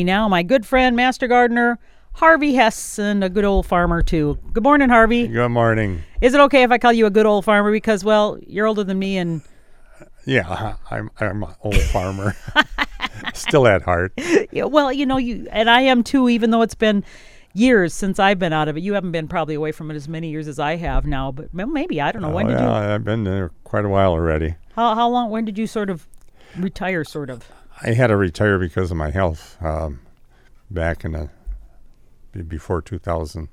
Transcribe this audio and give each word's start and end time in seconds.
Now, 0.00 0.28
my 0.28 0.44
good 0.44 0.64
friend, 0.64 0.94
Master 0.94 1.26
Gardener 1.26 1.76
Harvey 2.12 2.54
Hesse, 2.54 3.00
a 3.00 3.28
good 3.28 3.44
old 3.44 3.66
farmer 3.66 4.00
too. 4.00 4.38
Good 4.52 4.62
morning, 4.62 4.90
Harvey. 4.90 5.26
Good 5.26 5.48
morning. 5.48 6.04
Is 6.20 6.34
it 6.34 6.40
okay 6.42 6.62
if 6.62 6.70
I 6.70 6.78
call 6.78 6.92
you 6.92 7.06
a 7.06 7.10
good 7.10 7.26
old 7.26 7.44
farmer 7.44 7.72
because, 7.72 8.04
well, 8.04 8.38
you're 8.46 8.68
older 8.68 8.84
than 8.84 8.96
me 9.00 9.18
and 9.18 9.42
Yeah, 10.24 10.76
I'm 10.88 11.10
I'm 11.18 11.42
an 11.42 11.48
old 11.64 11.80
farmer. 11.82 12.36
Still 13.34 13.66
at 13.66 13.82
heart. 13.82 14.12
yeah, 14.52 14.66
well, 14.66 14.92
you 14.92 15.04
know, 15.04 15.16
you 15.16 15.48
and 15.50 15.68
I 15.68 15.80
am 15.80 16.04
too. 16.04 16.28
Even 16.28 16.52
though 16.52 16.62
it's 16.62 16.76
been 16.76 17.02
years 17.52 17.92
since 17.92 18.20
I've 18.20 18.38
been 18.38 18.52
out 18.52 18.68
of 18.68 18.76
it, 18.76 18.84
you 18.84 18.92
haven't 18.94 19.10
been 19.10 19.26
probably 19.26 19.56
away 19.56 19.72
from 19.72 19.90
it 19.90 19.96
as 19.96 20.06
many 20.06 20.30
years 20.30 20.46
as 20.46 20.60
I 20.60 20.76
have 20.76 21.06
now. 21.06 21.32
But 21.32 21.52
maybe 21.52 22.00
I 22.00 22.12
don't 22.12 22.22
know. 22.22 22.30
When 22.30 22.46
Oh, 22.46 22.50
did 22.50 22.60
you? 22.60 22.66
yeah, 22.66 22.94
I've 22.94 23.04
been 23.04 23.24
there 23.24 23.50
quite 23.64 23.84
a 23.84 23.88
while 23.88 24.12
already. 24.12 24.54
How 24.76 24.94
how 24.94 25.08
long? 25.08 25.30
When 25.30 25.44
did 25.44 25.58
you 25.58 25.66
sort 25.66 25.90
of 25.90 26.06
retire? 26.56 27.02
Sort 27.02 27.30
of. 27.30 27.48
I 27.82 27.92
had 27.92 28.08
to 28.08 28.16
retire 28.16 28.58
because 28.58 28.90
of 28.90 28.96
my 28.96 29.10
health 29.10 29.56
um, 29.62 30.00
back 30.70 31.04
in 31.04 31.12
the 31.12 31.30
before 32.44 32.82
2000. 32.82 33.48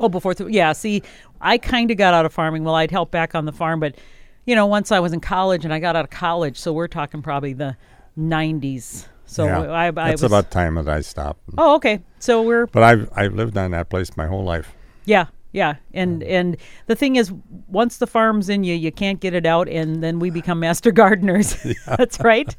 Oh, 0.00 0.08
before 0.08 0.34
th- 0.34 0.50
yeah. 0.50 0.72
See, 0.72 1.02
I 1.40 1.58
kind 1.58 1.90
of 1.90 1.96
got 1.96 2.14
out 2.14 2.26
of 2.26 2.32
farming. 2.32 2.64
Well, 2.64 2.74
I'd 2.74 2.90
help 2.90 3.10
back 3.10 3.34
on 3.34 3.44
the 3.44 3.52
farm, 3.52 3.78
but 3.80 3.96
you 4.44 4.54
know, 4.56 4.66
once 4.66 4.90
I 4.90 4.98
was 5.00 5.12
in 5.12 5.20
college 5.20 5.64
and 5.64 5.72
I 5.72 5.78
got 5.78 5.94
out 5.96 6.04
of 6.04 6.10
college, 6.10 6.56
so 6.58 6.72
we're 6.72 6.88
talking 6.88 7.22
probably 7.22 7.52
the 7.52 7.76
'90s. 8.18 9.06
So 9.26 9.44
yeah, 9.44 9.60
I, 9.70 9.86
I 9.86 9.90
that's 9.92 10.22
was. 10.22 10.30
about 10.30 10.50
time 10.50 10.74
that 10.74 10.88
I 10.88 11.00
stopped. 11.00 11.40
oh, 11.56 11.76
okay. 11.76 12.00
So 12.18 12.42
we're 12.42 12.66
But 12.66 12.82
I've 12.82 13.08
I've 13.14 13.34
lived 13.34 13.56
on 13.56 13.70
that 13.70 13.88
place 13.88 14.16
my 14.16 14.26
whole 14.26 14.44
life. 14.44 14.74
yeah, 15.04 15.26
yeah. 15.52 15.76
And 15.94 16.22
and 16.22 16.56
the 16.86 16.96
thing 16.96 17.16
is, 17.16 17.32
once 17.68 17.98
the 17.98 18.06
farm's 18.06 18.48
in 18.48 18.64
you, 18.64 18.74
you 18.74 18.90
can't 18.92 19.20
get 19.20 19.34
it 19.34 19.46
out, 19.46 19.68
and 19.68 20.02
then 20.02 20.18
we 20.18 20.30
become 20.30 20.60
master 20.68 20.90
gardeners. 20.92 21.56
That's 21.86 22.18
right. 22.20 22.54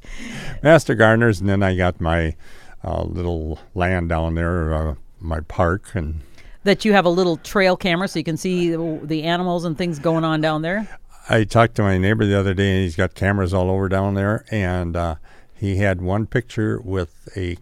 Master 0.61 0.95
gardeners, 0.95 1.39
and 1.41 1.49
then 1.49 1.63
I 1.63 1.75
got 1.75 1.99
my 1.99 2.35
uh, 2.83 3.03
little 3.03 3.59
land 3.75 4.09
down 4.09 4.35
there, 4.35 4.73
uh, 4.73 4.95
my 5.19 5.39
park, 5.41 5.91
and 5.95 6.21
That 6.63 6.85
you 6.85 6.93
have 6.93 7.05
a 7.05 7.09
little 7.09 7.37
trail 7.37 7.75
camera 7.77 8.07
so 8.07 8.19
you 8.19 8.25
can 8.25 8.37
see 8.37 8.71
the, 8.71 8.99
the 9.03 9.23
animals 9.23 9.65
and 9.65 9.77
things 9.77 9.99
going 9.99 10.23
on 10.23 10.41
down 10.41 10.61
there. 10.61 10.87
I 11.29 11.45
talked 11.45 11.75
to 11.75 11.81
my 11.81 11.97
neighbor 11.97 12.25
the 12.25 12.37
other 12.37 12.53
day, 12.53 12.69
and 12.75 12.83
he's 12.83 12.95
got 12.97 13.15
cameras 13.15 13.53
all 13.53 13.69
over 13.71 13.87
down 13.87 14.13
there, 14.15 14.43
and 14.51 14.95
uh, 14.97 15.15
he 15.55 15.77
had 15.77 16.01
one 16.01 16.25
picture 16.27 16.81
with 16.81 17.29
a 17.37 17.57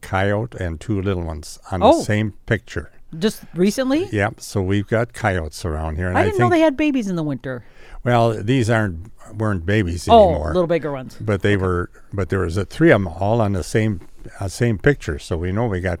coyote 0.00 0.56
and 0.60 0.80
two 0.80 1.00
little 1.00 1.22
ones 1.22 1.58
on 1.70 1.82
Oh. 1.82 1.98
the 1.98 2.04
same 2.04 2.32
picture. 2.46 2.90
Just 3.18 3.42
recently. 3.54 4.06
Yep. 4.12 4.40
So 4.40 4.62
we've 4.62 4.86
got 4.86 5.12
coyotes 5.12 5.64
around 5.64 5.96
here, 5.96 6.08
and 6.08 6.16
I 6.18 6.22
I, 6.22 6.24
didn't 6.24 6.38
think 6.38 6.50
know 6.50 6.50
they 6.56 6.60
had 6.60 6.76
babies 6.76 7.08
in 7.08 7.16
the 7.16 7.22
winter. 7.22 7.64
well, 8.04 8.42
these 8.42 8.68
aren't 8.70 9.10
weren't 9.36 9.64
babies 9.66 10.08
Oh, 10.08 10.28
anymore, 10.30 10.48
little 10.54 10.66
bigger 10.66 10.92
ones. 10.92 11.16
but 11.20 11.42
they 11.42 11.56
were. 11.56 11.90
But 12.12 12.28
there 12.28 12.40
was 12.40 12.56
a 12.56 12.64
three 12.64 12.90
of 12.90 13.00
them 13.02 13.08
all 13.08 13.40
on 13.40 13.52
the 13.52 13.62
same 13.62 14.00
uh, 14.40 14.48
same 14.48 14.78
picture, 14.78 15.18
so 15.18 15.36
we 15.36 15.52
know 15.52 15.66
we 15.66 15.80
got. 15.80 16.00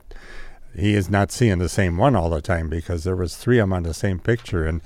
He 0.76 0.94
is 0.94 1.08
not 1.08 1.30
seeing 1.30 1.58
the 1.58 1.68
same 1.68 1.96
one 1.96 2.16
all 2.16 2.28
the 2.30 2.40
time 2.42 2.68
because 2.68 3.04
there 3.04 3.14
was 3.16 3.36
three 3.36 3.58
of 3.58 3.64
them 3.64 3.72
on 3.72 3.84
the 3.84 3.94
same 3.94 4.18
picture, 4.18 4.66
and 4.66 4.80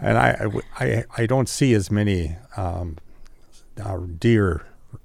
and 0.00 0.16
I 0.16 0.46
I 0.80 1.04
I 1.16 1.26
don't 1.26 1.48
see 1.48 1.74
as 1.74 1.90
many 1.90 2.36
um, 2.56 2.96
uh, 3.82 3.98
deer 4.18 4.64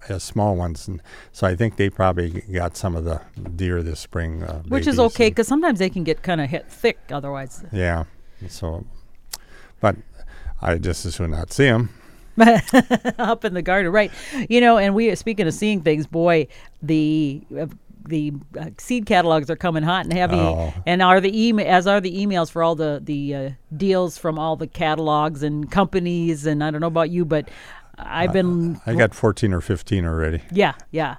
as 0.10 0.24
small 0.24 0.56
ones, 0.56 0.88
and 0.88 1.02
so 1.32 1.46
I 1.48 1.56
think 1.56 1.76
they 1.78 1.90
probably 1.90 2.42
got 2.54 2.78
some 2.78 2.96
of 2.96 3.04
the 3.06 3.22
deer 3.56 3.82
this 3.84 4.00
spring. 4.00 4.44
Uh, 4.44 4.62
Which 4.68 4.88
is 4.88 5.00
okay 5.00 5.30
because 5.30 5.48
sometimes 5.48 5.80
they 5.80 5.90
can 5.90 6.04
get 6.04 6.24
kind 6.24 6.40
of 6.42 6.50
hit 6.50 6.70
thick 6.72 7.00
otherwise. 7.12 7.64
yeah. 7.72 8.06
So, 8.48 8.86
but 9.80 9.96
I 10.62 10.78
just 10.78 11.06
as 11.06 11.16
soon 11.16 11.32
not 11.32 11.52
see 11.54 11.66
them. 11.66 11.90
up 13.20 13.46
in 13.46 13.54
the 13.54 13.62
garden, 13.62 13.92
right? 13.92 14.12
You 14.50 14.60
know, 14.60 14.78
and 14.78 14.96
we 14.96 15.10
are 15.12 15.16
speaking 15.16 15.48
of 15.48 15.54
seeing 15.54 15.82
things, 15.82 16.08
boy, 16.08 16.48
the 16.82 17.42
uh, 17.58 17.68
the 18.06 18.34
uh, 18.60 18.66
seed 18.78 19.06
catalogs 19.06 19.50
are 19.50 19.56
coming 19.56 19.84
hot 19.84 20.04
and 20.06 20.14
heavy, 20.14 20.36
Oh. 20.36 20.74
and 20.86 21.02
are 21.02 21.22
the 21.22 21.48
email 21.48 21.66
as 21.68 21.88
are 21.88 22.02
the 22.02 22.26
emails 22.26 22.50
for 22.52 22.64
all 22.64 22.76
the 22.76 23.00
the 23.04 23.36
uh, 23.36 23.50
deals 23.78 24.18
from 24.18 24.38
all 24.40 24.56
the 24.56 24.68
catalogs 24.68 25.44
and 25.44 25.72
companies. 25.72 26.46
And 26.46 26.64
I 26.64 26.72
don't 26.72 26.82
know 26.82 26.88
about 26.88 27.12
you, 27.12 27.24
but 27.24 27.48
I've 27.98 28.34
been 28.34 28.82
I 28.86 28.96
got 28.96 29.14
14 29.14 29.54
or 29.54 29.62
15 29.62 30.06
already. 30.06 30.42
yeah, 30.52 30.74
yeah. 30.92 31.18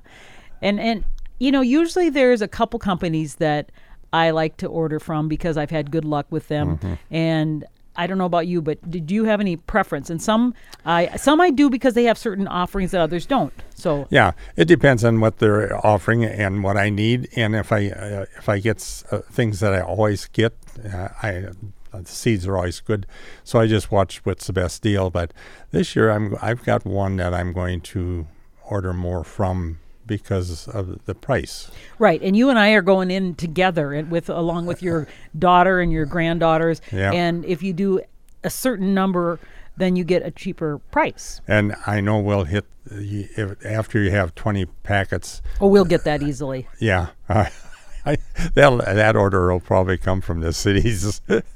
And 0.62 0.80
and 0.80 1.04
you 1.38 1.52
know, 1.52 1.60
usually 1.60 2.10
there's 2.10 2.42
a 2.42 2.48
couple 2.48 2.78
companies 2.78 3.36
that 3.36 3.70
I 4.12 4.30
like 4.30 4.56
to 4.58 4.66
order 4.66 5.00
from 5.00 5.28
because 5.28 5.56
I've 5.56 5.70
had 5.70 5.90
good 5.90 6.04
luck 6.04 6.26
with 6.30 6.48
them. 6.48 6.98
And 7.10 7.64
I 7.96 8.06
don't 8.06 8.18
know 8.18 8.24
about 8.24 8.46
you, 8.46 8.60
but 8.60 8.90
did 8.90 9.10
you 9.10 9.24
have 9.24 9.40
any 9.40 9.56
preference? 9.56 10.10
And 10.10 10.20
some 10.20 10.54
I 10.84 11.16
some 11.16 11.40
I 11.40 11.50
do 11.50 11.70
because 11.70 11.94
they 11.94 12.04
have 12.04 12.18
certain 12.18 12.48
offerings 12.48 12.90
that 12.90 13.00
others 13.00 13.26
don't. 13.26 13.52
So 13.74 14.06
Yeah, 14.10 14.32
it 14.56 14.66
depends 14.66 15.04
on 15.04 15.20
what 15.20 15.38
they're 15.38 15.84
offering 15.86 16.24
and 16.24 16.64
what 16.64 16.76
I 16.76 16.90
need, 16.90 17.28
and 17.36 17.54
if 17.54 17.72
I 17.72 17.88
uh, 17.88 18.26
if 18.36 18.48
I 18.48 18.58
get 18.58 19.04
uh, 19.10 19.18
things 19.30 19.60
that 19.60 19.74
I 19.74 19.80
always 19.80 20.26
get, 20.26 20.54
uh, 20.92 21.08
I 21.22 21.46
uh, 21.94 22.00
the 22.00 22.08
seeds 22.08 22.46
are 22.46 22.56
always 22.56 22.80
good, 22.80 23.06
so 23.44 23.60
I 23.60 23.66
just 23.66 23.92
watch 23.92 24.24
what's 24.24 24.46
the 24.46 24.52
best 24.52 24.82
deal. 24.82 25.10
But 25.10 25.32
this 25.70 25.94
year, 25.94 26.10
I'm 26.10 26.36
I've 26.42 26.64
got 26.64 26.84
one 26.84 27.16
that 27.16 27.32
I'm 27.32 27.52
going 27.52 27.80
to 27.82 28.26
order 28.64 28.92
more 28.92 29.24
from 29.24 29.78
because 30.06 30.68
of 30.68 31.04
the 31.06 31.14
price. 31.14 31.70
right, 31.98 32.20
and 32.20 32.36
you 32.36 32.50
and 32.50 32.58
I 32.58 32.72
are 32.72 32.82
going 32.82 33.10
in 33.10 33.34
together 33.34 33.92
and 33.92 34.10
with 34.10 34.28
along 34.28 34.66
with 34.66 34.82
your 34.82 35.06
daughter 35.38 35.80
and 35.80 35.92
your 35.92 36.06
granddaughters. 36.06 36.80
Yeah. 36.92 37.12
And 37.12 37.44
if 37.44 37.62
you 37.62 37.72
do 37.72 38.00
a 38.42 38.50
certain 38.50 38.92
number, 38.92 39.38
then 39.76 39.96
you 39.96 40.04
get 40.04 40.22
a 40.22 40.30
cheaper 40.30 40.78
price. 40.90 41.40
And 41.48 41.74
I 41.86 42.00
know 42.00 42.18
we'll 42.18 42.44
hit 42.44 42.66
if, 42.90 43.64
after 43.64 44.02
you 44.02 44.10
have 44.10 44.34
20 44.34 44.66
packets. 44.82 45.42
Oh, 45.60 45.68
we'll 45.68 45.84
get 45.84 46.04
that 46.04 46.22
easily. 46.22 46.68
Yeah, 46.78 47.08
I, 47.28 48.18
that 48.54 48.82
that 48.84 49.16
order 49.16 49.50
will 49.50 49.60
probably 49.60 49.96
come 49.96 50.20
from 50.20 50.40
the 50.40 50.52
cities. 50.52 51.20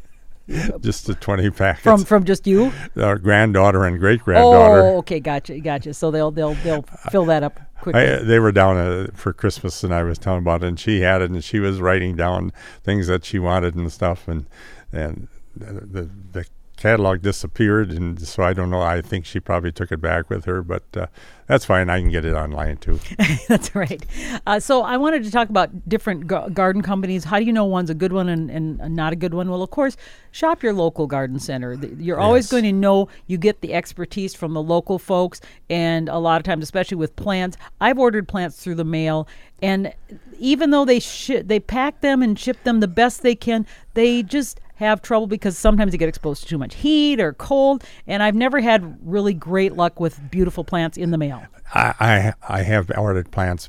Just 0.81 1.06
the 1.06 1.14
20 1.14 1.50
packets. 1.50 1.82
From 1.82 2.04
from 2.04 2.25
just 2.25 2.47
you? 2.47 2.72
our 2.97 3.19
granddaughter 3.19 3.84
and 3.84 3.98
great 3.98 4.20
granddaughter. 4.20 4.81
Oh, 4.81 4.98
okay, 4.98 5.20
gotcha, 5.20 5.59
gotcha. 5.60 5.92
So 5.92 6.10
they'll 6.10 6.31
they'll 6.31 6.54
they'll 6.54 6.82
fill 7.10 7.26
that 7.26 7.42
up 7.42 7.60
quickly. 7.81 8.00
I, 8.00 8.16
they 8.22 8.38
were 8.38 8.53
down 8.53 8.78
uh, 8.78 9.09
for 9.12 9.32
Christmas, 9.34 9.84
and 9.84 9.92
I 9.92 10.03
was 10.04 10.19
telling 10.19 10.41
about 10.41 10.62
it, 10.62 10.69
and 10.69 10.81
she 10.81 11.00
had 11.00 11.20
it, 11.20 11.31
and 11.31 11.44
she 11.44 11.60
was 11.60 11.81
writing 11.81 12.16
down 12.16 12.53
things 12.82 13.09
that 13.09 13.25
she 13.25 13.38
wanted 13.38 13.75
and 13.75 13.92
stuff, 13.92 14.26
and 14.26 14.47
and 14.91 15.28
the 15.54 15.72
the, 15.72 16.10
the 16.32 16.47
catalog 16.78 17.20
disappeared, 17.20 17.91
and 17.91 18.20
so 18.22 18.42
I 18.42 18.54
don't 18.54 18.70
know. 18.70 18.80
I 18.80 19.03
think 19.03 19.26
she 19.26 19.41
probably 19.41 19.72
took 19.72 19.92
it 19.92 20.00
back 20.00 20.30
with 20.30 20.47
her, 20.47 20.62
but 20.62 20.84
uh, 20.97 21.06
that's 21.48 21.64
fine. 21.64 21.88
I 21.91 21.98
can 22.00 22.10
get 22.10 22.25
it 22.25 22.34
online 22.34 22.76
too. 22.76 23.00
That's 23.48 23.75
right. 23.75 24.04
Uh, 24.47 24.60
so 24.60 24.82
I 24.82 24.97
wanted 24.98 25.25
to 25.25 25.31
talk 25.31 25.48
about 25.48 25.88
different 25.88 26.26
gar- 26.26 26.50
garden 26.50 26.82
companies. 26.82 27.25
How 27.25 27.38
do 27.38 27.44
you 27.47 27.53
know 27.53 27.64
one's 27.64 27.88
a 27.91 27.94
good 27.94 28.12
one 28.12 28.28
and, 28.28 28.50
and 28.50 28.78
not 28.94 29.12
a 29.14 29.16
good 29.16 29.32
one? 29.34 29.48
Well, 29.48 29.62
of 29.62 29.70
course, 29.70 29.97
shop 30.31 30.62
your 30.62 30.75
local 30.75 31.06
garden 31.06 31.38
center. 31.41 31.72
You're 31.98 32.20
always 32.20 32.44
Yes. 32.44 32.50
going 32.53 32.64
to 32.64 32.72
know 32.72 33.09
you 33.26 33.38
get 33.38 33.62
the 33.62 33.72
expertise 33.75 34.34
from 34.34 34.53
the 34.53 34.62
local 34.62 34.98
folks, 34.98 35.41
and 35.70 36.09
a 36.10 36.19
lot 36.19 36.36
of 36.38 36.44
times, 36.44 36.62
especially 36.62 36.97
with 36.98 37.16
plants, 37.16 37.56
I've 37.80 37.98
ordered 37.98 38.28
plants 38.28 38.62
through 38.62 38.75
the 38.76 38.84
mail, 38.84 39.26
and 39.62 39.92
even 40.38 40.70
though 40.70 40.84
they 40.84 41.00
shi 41.00 41.41
they 41.42 41.59
pack 41.60 42.00
them 42.03 42.22
and 42.22 42.38
ship 42.38 42.62
them 42.65 42.80
the 42.80 42.88
best 42.88 43.22
they 43.22 43.34
can, 43.34 43.66
they 43.94 44.22
just 44.22 44.60
have 44.76 45.03
trouble 45.03 45.26
because 45.26 45.59
sometimes 45.59 45.92
you 45.92 45.98
get 45.98 46.09
exposed 46.09 46.42
to 46.42 46.48
too 46.48 46.56
much 46.59 46.76
heat 46.76 47.19
or 47.20 47.32
cold, 47.32 47.82
and 48.06 48.22
I've 48.22 48.36
never 48.36 48.60
had 48.60 48.97
really 49.03 49.34
great 49.34 49.72
luck 49.75 49.98
with 49.98 50.20
beautiful 50.30 50.62
plants 50.62 50.97
in 50.97 51.10
the 51.10 51.19
mail. 51.19 51.38
I 51.75 51.94
I, 52.00 52.59
I 52.59 52.62
have 52.62 52.91
ordered 52.97 53.31
plants 53.31 53.69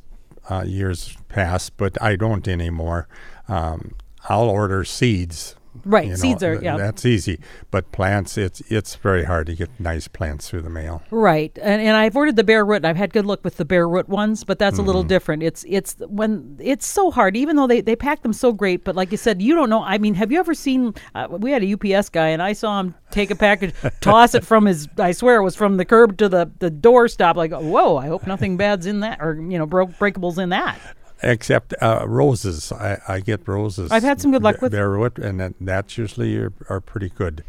uh, 0.49 0.63
years 0.65 1.17
past, 1.27 1.77
but 1.77 2.01
I 2.01 2.15
don't 2.15 2.47
anymore. 2.47 3.07
Um, 3.47 3.95
I'll 4.27 4.49
order 4.49 4.83
seeds. 4.83 5.55
Right, 5.85 6.05
you 6.05 6.09
know, 6.11 6.15
seeds 6.15 6.43
are- 6.43 6.53
th- 6.55 6.63
yeah. 6.63 6.77
That's 6.77 7.05
easy, 7.05 7.39
but 7.71 7.91
plants, 7.91 8.37
it's 8.37 8.61
it's 8.69 8.95
very 8.95 9.23
hard 9.25 9.47
to 9.47 9.55
get 9.55 9.69
nice 9.79 10.07
plants 10.07 10.49
through 10.49 10.61
the 10.61 10.69
mail. 10.69 11.01
Right, 11.11 11.57
and 11.61 11.81
and 11.81 11.95
I've 11.97 12.15
ordered 12.15 12.35
the 12.35 12.43
bare 12.43 12.65
root. 12.65 12.77
and 12.77 12.87
I've 12.87 12.95
had 12.97 13.13
good 13.13 13.25
luck 13.25 13.39
with 13.43 13.57
the 13.57 13.65
bare 13.65 13.87
root 13.87 14.09
ones, 14.09 14.43
but 14.43 14.59
that's 14.59 14.77
a 14.77 14.81
little 14.81 15.01
Mm-hmm. 15.01 15.07
different. 15.09 15.43
It's 15.43 15.65
it's 15.67 15.95
when 16.07 16.57
it's 16.59 16.85
so 16.87 17.11
hard, 17.11 17.35
even 17.37 17.55
though 17.55 17.67
they 17.67 17.81
they 17.81 17.95
pack 17.95 18.21
them 18.23 18.33
so 18.33 18.51
great. 18.53 18.83
But 18.83 18.95
like 18.95 19.11
you 19.11 19.17
said, 19.17 19.41
you 19.41 19.55
don't 19.55 19.69
know. 19.69 19.83
I 19.83 19.97
mean, 19.97 20.13
have 20.15 20.31
you 20.31 20.39
ever 20.39 20.53
seen? 20.53 20.93
Uh, 21.15 21.27
we 21.29 21.51
had 21.51 21.63
a 21.63 21.73
UPS 21.73 22.09
guy, 22.09 22.29
and 22.29 22.41
I 22.41 22.53
saw 22.53 22.79
him 22.79 22.95
take 23.11 23.31
a 23.31 23.35
package, 23.35 23.73
toss 24.01 24.35
it 24.35 24.45
from 24.45 24.65
his. 24.65 24.87
I 24.97 25.11
swear 25.13 25.37
it 25.37 25.43
was 25.43 25.55
from 25.55 25.77
the 25.77 25.85
curb 25.85 26.17
to 26.17 26.29
the 26.29 26.49
the 26.59 26.69
doorstop. 26.71 27.35
Like, 27.35 27.51
whoa! 27.51 27.97
I 27.97 28.07
hope 28.07 28.27
nothing 28.27 28.57
bad's 28.57 28.85
in 28.85 28.99
that, 29.01 29.19
or 29.21 29.35
you 29.35 29.57
know, 29.57 29.65
broke 29.65 29.91
breakables 29.91 30.37
in 30.37 30.49
that. 30.49 30.77
Except 31.21 31.73
uh, 31.81 32.05
roses, 32.07 32.71
I, 32.71 32.99
I 33.07 33.19
get 33.19 33.45
roses. 33.47 33.91
I've 33.91 34.03
had 34.03 34.21
some 34.21 34.31
good 34.31 34.43
luck 34.43 34.61
with- 34.61 34.71
bare 34.71 34.89
root, 34.89 35.19
and 35.19 35.39
that, 35.39 35.53
that's 35.59 35.97
usually 35.97 36.37
are, 36.37 36.53
are 36.69 36.79
pretty 36.79 37.09
good. 37.09 37.43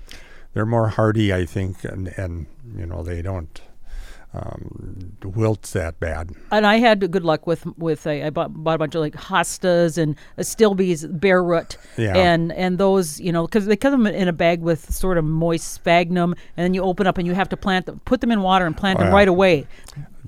They're 0.54 0.66
more 0.66 0.88
hardy, 0.88 1.32
I 1.32 1.44
think, 1.46 1.84
and, 1.84 2.08
and 2.16 2.46
you 2.76 2.84
know 2.84 3.04
they 3.04 3.22
don't 3.22 3.60
um, 4.34 5.16
wilt 5.22 5.62
that 5.72 6.00
bad. 6.00 6.30
and 6.50 6.66
I 6.66 6.76
had 6.78 7.08
good 7.10 7.24
luck 7.24 7.46
with 7.46 7.64
with 7.78 8.06
a, 8.06 8.24
I 8.26 8.30
bought, 8.30 8.52
bought 8.54 8.74
a 8.74 8.78
bunch 8.78 8.94
of 8.94 9.00
like 9.00 9.14
hostas 9.14 9.98
and 9.98 10.16
astilbes, 10.38 11.06
bare 11.20 11.42
root, 11.42 11.76
Yeah. 11.96 12.16
and 12.16 12.52
and 12.52 12.78
those 12.78 13.20
you 13.20 13.30
know 13.32 13.46
because 13.46 13.66
they 13.66 13.76
come 13.76 14.06
in 14.06 14.28
a 14.28 14.32
bag 14.32 14.60
with 14.60 14.92
sort 14.92 15.18
of 15.18 15.24
moist 15.24 15.72
sphagnum, 15.72 16.34
and 16.56 16.64
then 16.64 16.74
you 16.74 16.82
open 16.82 17.06
up 17.06 17.18
and 17.18 17.26
you 17.26 17.34
have 17.34 17.48
to 17.50 17.56
plant 17.56 17.86
them, 17.86 18.00
put 18.04 18.20
them 18.20 18.30
in 18.32 18.42
water 18.42 18.66
and 18.66 18.76
plant 18.76 18.98
Oh, 18.98 19.04
them 19.04 19.12
right 19.14 19.28
away. 19.28 19.66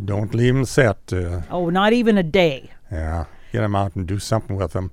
Don't 0.04 0.34
leave 0.34 0.54
them 0.54 0.64
set. 0.64 1.12
Uh, 1.12 1.42
Oh, 1.50 1.68
not 1.70 1.92
even 1.92 2.16
a 2.18 2.22
day. 2.22 2.70
Yeah, 2.92 3.24
get 3.52 3.62
them 3.62 3.74
out 3.74 3.96
and 3.96 4.06
do 4.06 4.18
something 4.18 4.54
with 4.56 4.72
them. 4.72 4.90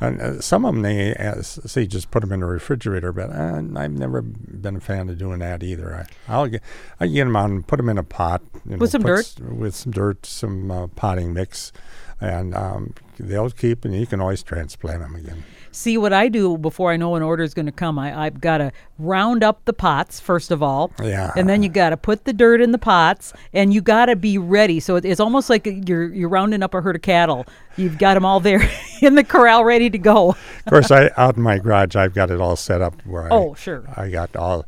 And 0.00 0.20
uh, 0.20 0.40
some 0.40 0.64
of 0.64 0.72
them 0.74 0.82
they 0.82 1.14
uh, 1.16 1.42
say 1.42 1.86
just 1.86 2.10
put 2.10 2.20
them 2.20 2.32
in 2.32 2.40
the 2.40 2.46
refrigerator, 2.46 3.12
but 3.12 3.30
uh, 3.30 3.60
I've 3.76 3.90
never 3.92 4.22
been 4.22 4.76
a 4.76 4.80
fan 4.80 5.08
of 5.10 5.18
doing 5.18 5.40
that 5.40 5.62
either. 5.62 6.06
I, 6.28 6.32
I'll 6.32 6.46
get 6.46 6.62
I 7.00 7.06
get 7.08 7.24
them 7.24 7.36
out 7.36 7.50
and 7.50 7.66
put 7.66 7.76
them 7.78 7.88
in 7.88 7.98
a 7.98 8.02
pot 8.04 8.42
you 8.68 8.76
With 8.78 8.90
some 8.92 9.02
dirt? 9.02 9.18
s- 9.20 9.38
with 9.40 9.74
some 9.74 9.92
dirt, 9.92 10.24
some 10.24 10.70
uh, 10.70 10.86
potting 10.88 11.32
mix, 11.34 11.72
and 12.20 12.54
um, 12.54 12.94
they'll 13.18 13.50
keep, 13.50 13.84
and 13.84 13.94
you 13.94 14.06
can 14.06 14.20
always 14.20 14.42
transplant 14.42 15.00
them 15.02 15.14
again. 15.16 15.44
See 15.72 15.96
what 15.96 16.12
I 16.12 16.28
do 16.28 16.58
before 16.58 16.90
I 16.90 16.96
know 16.96 17.14
an 17.14 17.22
order 17.22 17.42
is 17.44 17.54
going 17.54 17.66
to 17.66 17.72
come. 17.72 17.96
I, 17.98 18.26
I've 18.26 18.40
got 18.40 18.58
to 18.58 18.72
round 18.98 19.44
up 19.44 19.64
the 19.66 19.72
pots 19.72 20.18
first 20.18 20.50
of 20.50 20.62
all, 20.64 20.90
Yeah. 21.00 21.30
and 21.36 21.48
then 21.48 21.62
you 21.62 21.68
got 21.68 21.90
to 21.90 21.96
put 21.96 22.24
the 22.24 22.32
dirt 22.32 22.60
in 22.60 22.72
the 22.72 22.78
pots, 22.78 23.32
and 23.52 23.72
you 23.72 23.80
got 23.80 24.06
to 24.06 24.16
be 24.16 24.36
ready. 24.36 24.80
So 24.80 24.96
it, 24.96 25.04
it's 25.04 25.20
almost 25.20 25.48
like 25.48 25.68
you're 25.88 26.12
you're 26.12 26.28
rounding 26.28 26.62
up 26.64 26.74
a 26.74 26.80
herd 26.80 26.96
of 26.96 27.02
cattle. 27.02 27.46
You've 27.76 27.98
got 27.98 28.14
them 28.14 28.24
all 28.24 28.40
there 28.40 28.68
in 29.02 29.14
the 29.14 29.22
corral, 29.24 29.64
ready 29.64 29.88
to 29.90 29.98
go. 29.98 30.30
Of 30.30 30.64
course, 30.68 30.90
I 30.90 31.10
out 31.16 31.36
in 31.36 31.42
my 31.42 31.58
garage, 31.58 31.94
I've 31.94 32.14
got 32.14 32.30
it 32.32 32.40
all 32.40 32.56
set 32.56 32.82
up 32.82 32.94
where 33.06 33.32
Oh, 33.32 33.52
I, 33.52 33.54
sure. 33.56 33.84
I 33.96 34.08
got 34.10 34.34
all, 34.34 34.66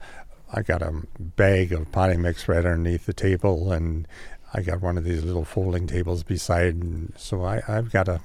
I 0.54 0.62
got 0.62 0.82
a 0.82 0.92
bag 1.18 1.72
of 1.72 1.90
potting 1.90 2.22
mix 2.22 2.46
right 2.48 2.58
underneath 2.58 3.06
the 3.06 3.12
table, 3.12 3.72
and 3.72 4.06
I 4.54 4.62
got 4.62 4.80
one 4.80 4.96
of 4.96 5.02
these 5.04 5.24
little 5.24 5.44
folding 5.44 5.86
tables 5.88 6.22
beside, 6.22 6.74
and 6.76 7.12
so 7.16 7.42
I, 7.42 7.60
I've 7.66 7.90
got 7.90 8.06
a. 8.06 8.20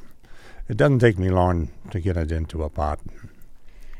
It 0.69 0.77
doesn't 0.77 0.99
take 0.99 1.17
me 1.17 1.29
long 1.29 1.69
to 1.91 1.99
get 1.99 2.17
it 2.17 2.31
into 2.31 2.63
a 2.63 2.69
pot. 2.69 2.99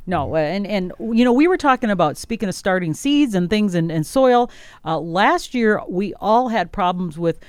No, 0.06 0.36
uh, 0.36 0.40
and 0.40 0.66
and 0.66 0.94
you 1.00 1.26
know 1.26 1.34
we 1.34 1.48
were 1.48 1.58
talking 1.58 1.90
about 1.90 2.18
speaking 2.18 2.48
of 2.48 2.56
starting 2.56 2.94
seeds 2.94 3.36
and 3.36 3.50
things 3.50 3.76
and, 3.76 3.92
and 3.92 4.06
soil. 4.06 4.50
Uh, 4.86 5.00
last 5.00 5.54
year 5.54 5.82
we 5.88 6.14
all 6.16 6.48
had 6.48 6.72
problems 6.72 7.18
with 7.18 7.40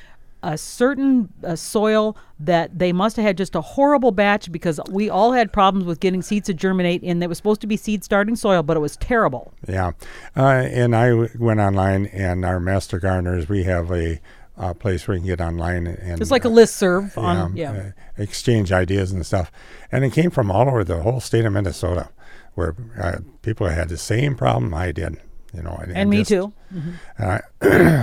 a 0.42 0.56
certain 0.56 1.32
uh, 1.44 1.56
soil 1.56 2.16
that 2.38 2.78
they 2.78 2.92
must 2.92 3.16
have 3.16 3.24
had 3.24 3.36
just 3.36 3.54
a 3.56 3.60
horrible 3.60 4.12
batch 4.12 4.50
because 4.52 4.78
we 4.88 5.10
all 5.10 5.32
had 5.32 5.52
problems 5.52 5.84
with 5.84 5.98
getting 5.98 6.22
seeds 6.22 6.46
to 6.46 6.54
germinate 6.54 7.02
and 7.02 7.22
it 7.22 7.26
was 7.26 7.36
supposed 7.36 7.60
to 7.60 7.66
be 7.66 7.76
seed 7.76 8.04
starting 8.04 8.36
soil, 8.36 8.62
but 8.62 8.76
it 8.76 8.80
was 8.80 8.96
terrible. 8.98 9.52
Yeah, 9.66 9.92
uh, 10.36 10.42
and 10.42 10.94
I 10.94 11.08
w- 11.10 11.30
went 11.38 11.60
online, 11.60 12.06
and 12.06 12.44
our 12.44 12.60
master 12.60 13.00
gardeners, 13.00 13.48
we 13.48 13.64
have 13.64 13.90
a 13.90 14.20
uh, 14.58 14.74
place 14.74 15.06
where 15.06 15.14
you 15.16 15.20
can 15.20 15.28
get 15.28 15.40
online 15.40 15.86
and 15.86 16.20
It's 16.20 16.30
like 16.30 16.44
a 16.44 16.48
list 16.48 16.76
serve 16.76 17.16
on 17.16 17.56
yeah. 17.56 17.70
uh, 17.72 17.90
exchange 18.22 18.72
ideas 18.72 19.12
and 19.12 19.24
stuff. 19.24 19.50
And 19.92 20.04
it 20.04 20.12
came 20.12 20.30
from 20.30 20.50
all 20.50 20.68
over 20.68 20.82
the 20.84 21.00
whole 21.02 21.20
state 21.20 21.44
of 21.44 21.52
Minnesota, 21.52 22.08
where 22.54 22.74
uh, 23.00 23.18
people 23.42 23.68
had 23.68 23.88
the 23.88 23.96
same 23.96 24.34
problem 24.34 24.74
I 24.74 24.92
did. 24.92 25.20
You 25.54 25.62
know, 25.62 25.80
and 25.94 26.10
me 26.10 26.18
just- 26.18 26.28
too. 26.30 26.52
And 26.70 26.98
I, 27.18 27.40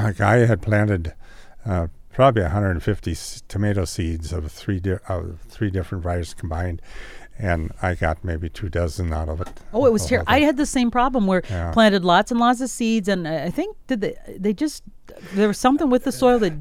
a 0.10 0.14
guy 0.14 0.38
had 0.46 0.62
planted 0.64 1.14
uh, 1.66 1.88
probably 2.12 2.42
150 2.44 3.12
s- 3.12 3.44
tomato 3.48 3.86
seeds 3.86 4.34
of 4.34 4.52
three 4.52 4.80
di- 4.80 4.98
of 5.08 5.42
three 5.48 5.70
different 5.70 6.04
varieties 6.04 6.34
combined, 6.34 6.82
and 7.38 7.72
I 7.82 7.96
got 7.96 8.24
maybe 8.24 8.50
two 8.50 8.70
dozen 8.70 9.12
out 9.14 9.30
of 9.30 9.42
it. 9.42 9.50
Oh, 9.74 9.86
it 9.86 9.94
was 9.94 10.06
terrible. 10.06 10.32
I 10.32 10.40
had 10.42 10.58
the 10.58 10.66
same 10.66 10.90
problem 10.92 11.28
where 11.28 11.44
Yeah. 11.50 11.72
planted 11.72 12.04
lots 12.06 12.32
and 12.32 12.40
lots 12.40 12.62
of 12.62 12.70
seeds, 12.70 13.08
and 13.08 13.28
I 13.28 13.46
I 13.46 13.50
think 13.50 13.76
did 13.88 14.02
they 14.02 14.16
they 14.40 14.54
just 14.54 14.84
there 15.34 15.48
was 15.48 15.58
something 15.58 15.90
with 15.90 16.04
the 16.04 16.12
soil 16.12 16.40
that 16.40 16.54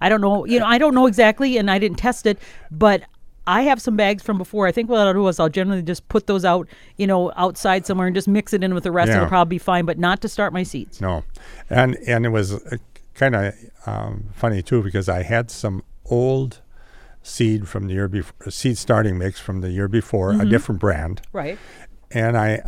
I 0.00 0.08
don't 0.08 0.20
know. 0.20 0.44
You 0.44 0.60
know, 0.60 0.66
I 0.66 0.78
don't 0.78 0.94
know 0.94 1.06
exactly, 1.06 1.56
and 1.58 1.70
I 1.70 1.78
didn't 1.78 1.98
test 1.98 2.26
it, 2.26 2.38
but. 2.70 3.02
I 3.46 3.60
have 3.64 3.78
some 3.82 3.94
bags 3.94 4.22
from 4.22 4.38
before. 4.38 4.66
I 4.66 4.72
think 4.72 4.88
what 4.88 5.00
I'll 5.00 5.12
do 5.12 5.28
is 5.28 5.38
I'll 5.38 5.50
generally 5.50 5.82
just 5.82 6.08
put 6.08 6.26
those 6.26 6.46
out, 6.46 6.66
you 6.96 7.06
know, 7.06 7.30
outside 7.36 7.84
somewhere 7.84 8.06
and 8.06 8.16
just 8.16 8.26
mix 8.26 8.54
it 8.54 8.64
in 8.64 8.72
with 8.72 8.84
the 8.84 8.90
rest. 8.90 9.10
Yeah. 9.10 9.16
It'll 9.18 9.28
probably 9.28 9.56
be 9.56 9.58
fine, 9.58 9.84
but 9.84 9.98
not 9.98 10.22
to 10.22 10.30
start 10.30 10.54
my 10.54 10.62
seeds. 10.62 10.98
No, 10.98 11.24
and 11.68 11.94
and 12.06 12.24
it 12.24 12.30
was 12.30 12.54
uh, 12.54 12.78
kind 13.12 13.34
of 13.36 13.54
um, 13.84 14.30
funny 14.32 14.62
too 14.62 14.82
because 14.82 15.10
I 15.10 15.24
had 15.24 15.50
some 15.50 15.82
old 16.06 16.62
seed 17.24 17.66
from 17.68 17.88
the 17.88 17.94
year 17.94 18.06
before, 18.06 18.50
seed 18.50 18.78
starting 18.78 19.18
mix 19.18 19.40
from 19.40 19.60
the 19.62 19.70
year 19.70 19.88
before, 19.88 20.30
Mm-hmm. 20.32 20.40
a 20.42 20.44
different 20.46 20.80
brand, 20.80 21.22
Right. 21.32 21.58
and 22.12 22.36
I, 22.38 22.60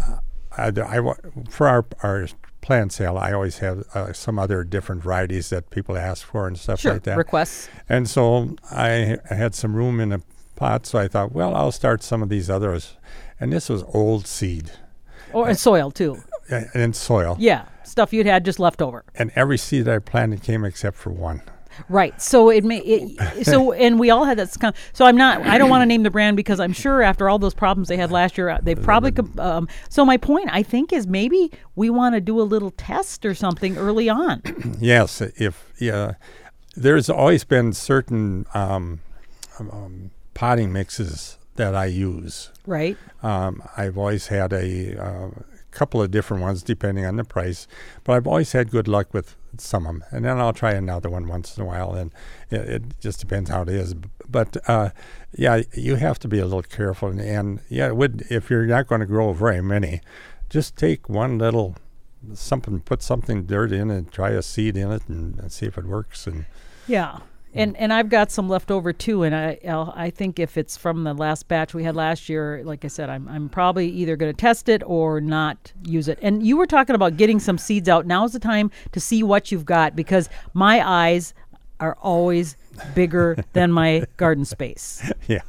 I, 0.56 0.68
I 0.68 1.14
for 1.50 1.68
our 1.68 1.86
our 2.02 2.26
plant 2.62 2.92
sale, 2.92 3.16
I 3.16 3.32
always 3.32 3.58
have 3.58 3.84
uh, 3.94 4.12
some 4.12 4.40
other 4.40 4.64
different 4.64 5.02
varieties 5.04 5.50
that 5.50 5.70
people 5.70 5.96
ask 5.96 6.26
for 6.26 6.48
and 6.48 6.58
stuff 6.58 6.80
Sure. 6.80 6.94
like 6.94 7.04
that. 7.04 7.16
Requests. 7.16 7.68
And 7.88 8.08
so 8.10 8.56
I, 8.72 9.18
I 9.30 9.34
had 9.34 9.54
some 9.54 9.76
room 9.76 10.00
in 10.00 10.10
a 10.10 10.20
pot, 10.56 10.84
so 10.86 10.98
I 10.98 11.06
thought, 11.06 11.30
well, 11.32 11.54
I'll 11.54 11.70
start 11.70 12.02
some 12.02 12.22
of 12.24 12.28
these 12.28 12.50
others, 12.50 12.96
and 13.38 13.52
this 13.52 13.68
was 13.68 13.84
old 13.94 14.26
seed 14.26 14.72
Or 15.32 15.48
and 15.48 15.56
soil 15.58 15.90
too. 15.92 16.22
uh, 16.50 16.62
and 16.74 16.96
soil, 16.96 17.36
Yeah. 17.38 17.66
Stuff 17.84 18.12
you'd 18.12 18.26
had 18.26 18.44
just 18.44 18.58
left 18.58 18.82
over. 18.82 19.04
and 19.14 19.30
every 19.36 19.58
seed 19.58 19.86
I 19.86 20.00
planted 20.00 20.42
came 20.42 20.64
except 20.64 20.96
for 20.96 21.10
one. 21.10 21.42
Right. 21.88 22.20
So 22.20 22.50
it 22.50 22.64
may 22.64 22.78
it, 22.78 23.46
so 23.46 23.72
and 23.72 23.98
we 23.98 24.10
all 24.10 24.24
had 24.24 24.38
that 24.38 24.54
kind 24.60 24.74
so 24.92 25.04
I'm 25.04 25.16
not 25.16 25.42
I 25.42 25.58
don't 25.58 25.70
want 25.70 25.82
to 25.82 25.86
name 25.86 26.02
the 26.02 26.10
brand 26.10 26.36
because 26.36 26.60
I'm 26.60 26.72
sure 26.72 27.02
after 27.02 27.28
all 27.28 27.38
those 27.38 27.54
problems 27.54 27.88
they 27.88 27.96
had 27.96 28.10
last 28.10 28.38
year 28.38 28.48
uh, 28.48 28.58
they 28.62 28.74
probably 28.74 29.12
um, 29.38 29.68
so 29.88 30.04
my 30.04 30.16
point 30.16 30.48
I 30.52 30.62
think 30.62 30.92
is 30.92 31.06
maybe 31.06 31.50
we 31.74 31.90
want 31.90 32.14
to 32.14 32.20
do 32.20 32.40
a 32.40 32.42
little 32.42 32.70
test 32.70 33.24
or 33.24 33.34
something 33.34 33.76
early 33.76 34.08
on. 34.08 34.42
Yes, 34.78 35.20
if 35.20 35.72
yeah, 35.78 36.14
there's 36.76 37.08
always 37.08 37.44
been 37.44 37.72
certain 37.72 38.46
um, 38.52 39.00
um, 39.58 40.10
potting 40.34 40.72
mixes 40.72 41.38
that 41.56 41.74
I 41.74 41.86
use. 41.86 42.50
Right? 42.66 42.96
Um, 43.22 43.62
I've 43.76 43.96
always 43.96 44.28
had 44.28 44.52
a 44.52 45.02
uh, 45.02 45.30
couple 45.70 46.02
of 46.02 46.10
different 46.10 46.42
ones 46.42 46.62
depending 46.62 47.04
on 47.04 47.16
the 47.16 47.24
price, 47.24 47.66
but 48.04 48.14
I've 48.14 48.26
always 48.26 48.52
had 48.52 48.70
good 48.70 48.88
luck 48.88 49.12
with 49.12 49.36
some 49.60 49.86
of 49.86 49.94
them. 49.94 50.04
And 50.10 50.24
then 50.24 50.38
I'll 50.38 50.52
try 50.52 50.72
another 50.72 51.08
one 51.08 51.26
once 51.26 51.56
in 51.56 51.62
a 51.62 51.66
while, 51.66 51.94
and 51.94 52.12
it, 52.50 52.60
it 52.68 53.00
just 53.00 53.20
depends 53.20 53.50
how 53.50 53.62
it 53.62 53.68
is. 53.68 53.94
But 54.28 54.56
uh, 54.68 54.90
yeah, 55.32 55.62
you 55.74 55.96
have 55.96 56.18
to 56.20 56.28
be 56.28 56.38
a 56.38 56.44
little 56.44 56.62
careful. 56.62 57.08
And, 57.08 57.20
and 57.20 57.60
yeah, 57.68 57.90
would 57.90 58.24
if 58.30 58.50
you're 58.50 58.66
not 58.66 58.86
going 58.86 59.00
to 59.00 59.06
grow 59.06 59.32
very 59.32 59.62
many, 59.62 60.00
just 60.48 60.76
take 60.76 61.08
one 61.08 61.38
little 61.38 61.76
something, 62.34 62.80
put 62.80 63.02
something 63.02 63.44
dirt 63.44 63.72
in, 63.72 63.90
and 63.90 64.10
try 64.10 64.30
a 64.30 64.42
seed 64.42 64.76
in 64.76 64.90
it, 64.90 65.02
and, 65.08 65.38
and 65.38 65.52
see 65.52 65.66
if 65.66 65.78
it 65.78 65.84
works. 65.84 66.26
And 66.26 66.46
Yeah. 66.86 67.18
And 67.56 67.76
and 67.76 67.92
I've 67.92 68.08
got 68.08 68.30
some 68.30 68.48
left 68.48 68.70
over 68.70 68.92
too 68.92 69.22
and 69.22 69.34
I 69.34 69.58
I'll, 69.66 69.92
I 69.96 70.10
think 70.10 70.38
if 70.38 70.56
it's 70.56 70.76
from 70.76 71.04
the 71.04 71.14
last 71.14 71.48
batch 71.48 71.74
we 71.74 71.84
had 71.84 71.96
last 71.96 72.28
year 72.28 72.62
like 72.64 72.84
I 72.84 72.88
said 72.88 73.10
I'm 73.10 73.28
I'm 73.28 73.48
probably 73.48 73.88
either 73.88 74.16
going 74.16 74.32
to 74.32 74.36
test 74.36 74.68
it 74.68 74.82
or 74.84 75.20
not 75.20 75.72
use 75.84 76.08
it. 76.08 76.18
And 76.22 76.46
you 76.46 76.56
were 76.56 76.66
talking 76.66 76.94
about 76.94 77.16
getting 77.16 77.40
some 77.40 77.58
seeds 77.58 77.88
out. 77.88 78.06
Now's 78.06 78.32
the 78.32 78.38
time 78.38 78.70
to 78.92 79.00
see 79.00 79.22
what 79.22 79.50
you've 79.50 79.64
got 79.64 79.96
because 79.96 80.28
my 80.54 80.86
eyes 80.86 81.34
are 81.80 81.96
always 82.00 82.56
bigger 82.94 83.36
than 83.52 83.72
my 83.72 84.04
garden 84.16 84.44
space. 84.44 85.10
yeah, 85.28 85.40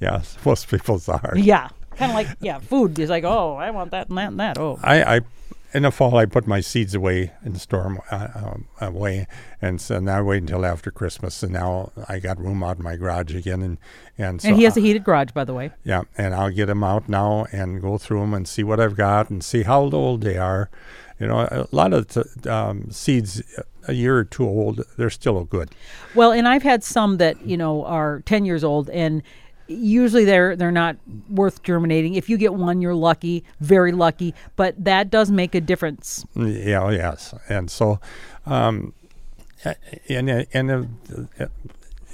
yeah, 0.00 0.22
most 0.44 0.68
people's 0.68 1.08
are. 1.08 1.34
Yeah. 1.36 1.68
Kind 1.96 2.10
of 2.10 2.14
like 2.14 2.28
yeah, 2.40 2.58
food 2.58 2.98
is 2.98 3.10
like, 3.10 3.24
"Oh, 3.24 3.56
I 3.56 3.70
want 3.70 3.90
that 3.90 4.08
and 4.08 4.16
that 4.16 4.28
and 4.28 4.40
that." 4.40 4.56
Oh. 4.58 4.78
I, 4.82 5.16
I 5.16 5.20
in 5.74 5.82
the 5.84 5.90
fall 5.90 6.16
I 6.16 6.26
put 6.26 6.46
my 6.46 6.60
seeds 6.60 6.94
away 6.94 7.32
and 7.42 7.60
store 7.60 7.82
them 7.84 7.98
uh, 8.10 8.28
um, 8.34 8.68
away, 8.80 9.26
and 9.60 9.80
so 9.80 9.98
now 10.00 10.18
I 10.18 10.22
wait 10.22 10.42
until 10.42 10.64
after 10.66 10.90
Christmas, 10.90 11.42
and 11.42 11.52
now 11.52 11.92
I 12.08 12.18
got 12.18 12.38
room 12.38 12.62
out 12.62 12.78
in 12.78 12.82
my 12.84 12.96
garage 12.96 13.34
again, 13.34 13.62
and 13.62 13.78
and 14.18 14.40
so 14.42 14.48
and 14.48 14.56
he 14.56 14.64
has 14.64 14.76
I- 14.76 14.80
a 14.80 14.84
heated 14.84 15.04
garage 15.04 15.30
by 15.32 15.44
the 15.44 15.54
way. 15.54 15.70
yeah, 15.84 16.02
and 16.18 16.34
I'll 16.34 16.50
get 16.50 16.66
them 16.66 16.84
out 16.84 17.08
now 17.08 17.46
and 17.52 17.80
go 17.80 17.98
through 17.98 18.20
them 18.20 18.34
and 18.34 18.46
see 18.46 18.62
what 18.62 18.80
I've 18.80 18.96
got 18.96 19.30
and 19.30 19.42
see 19.42 19.62
how 19.62 19.82
old 19.90 20.22
they 20.22 20.36
are. 20.36 20.70
You 21.20 21.28
know, 21.28 21.40
a 21.40 21.66
lot 21.70 21.92
of 21.92 22.08
t- 22.08 22.48
um, 22.50 22.90
seeds 22.90 23.40
a 23.86 23.92
year 23.92 24.16
or 24.18 24.24
two 24.24 24.44
old, 24.44 24.82
they're 24.96 25.10
still 25.10 25.44
good. 25.44 25.70
Well, 26.16 26.32
and 26.32 26.48
I've 26.48 26.64
had 26.64 26.82
some 26.82 27.18
that 27.18 27.46
you 27.46 27.56
know 27.56 27.84
are 27.84 28.20
ten 28.26 28.44
years 28.44 28.64
old, 28.64 28.90
and 28.90 29.22
usually 29.72 30.24
they're 30.24 30.56
they're 30.56 30.70
not 30.70 30.96
worth 31.28 31.62
germinating. 31.62 32.14
If 32.14 32.28
you 32.28 32.36
get 32.36 32.54
one, 32.54 32.80
you're 32.80 32.94
lucky, 32.94 33.44
very 33.60 33.92
lucky. 33.92 34.34
But 34.56 34.82
that 34.84 35.10
does 35.10 35.30
make 35.30 35.54
a 35.54 35.60
difference. 35.60 36.24
Yeah, 36.34 36.90
yes, 36.90 37.34
and 37.48 37.70
so, 37.70 38.00
um, 38.46 38.94
and 40.08 40.46
and 40.52 40.98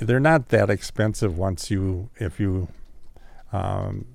they're 0.01 0.21
not 0.21 0.49
that 0.51 0.71
expensive 0.71 1.37
once 1.37 1.71
you 1.71 2.11
if 2.17 2.39
you 2.39 2.69
um, 3.53 4.07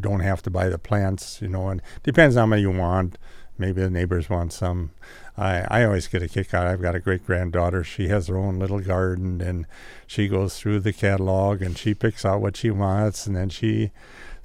don't 0.00 0.20
have 0.20 0.42
to 0.42 0.50
buy 0.50 0.68
the 0.68 0.78
plants, 0.78 1.40
you 1.40 1.48
know, 1.48 1.68
and 1.68 1.82
depends 2.02 2.36
how 2.36 2.46
many 2.46 2.62
you 2.62 2.70
want. 2.70 3.18
Maybe 3.58 3.80
the 3.80 3.90
neighbors 3.90 4.28
want 4.28 4.52
some. 4.52 4.90
I, 5.38 5.66
I 5.70 5.84
always 5.84 6.08
get 6.08 6.22
a 6.22 6.28
kick 6.28 6.54
out. 6.54 6.66
I've 6.66 6.80
got 6.80 6.94
a 6.94 7.00
great 7.00 7.26
granddaughter. 7.26 7.84
She 7.84 8.08
has 8.08 8.28
her 8.28 8.38
own 8.38 8.58
little 8.58 8.80
garden, 8.80 9.40
and 9.40 9.66
she 10.06 10.28
goes 10.28 10.58
through 10.58 10.80
the 10.80 10.92
catalog 10.92 11.62
and 11.62 11.76
she 11.76 11.94
picks 11.94 12.24
out 12.24 12.40
what 12.40 12.56
she 12.56 12.70
wants, 12.70 13.26
and 13.26 13.36
then 13.36 13.48
she 13.48 13.90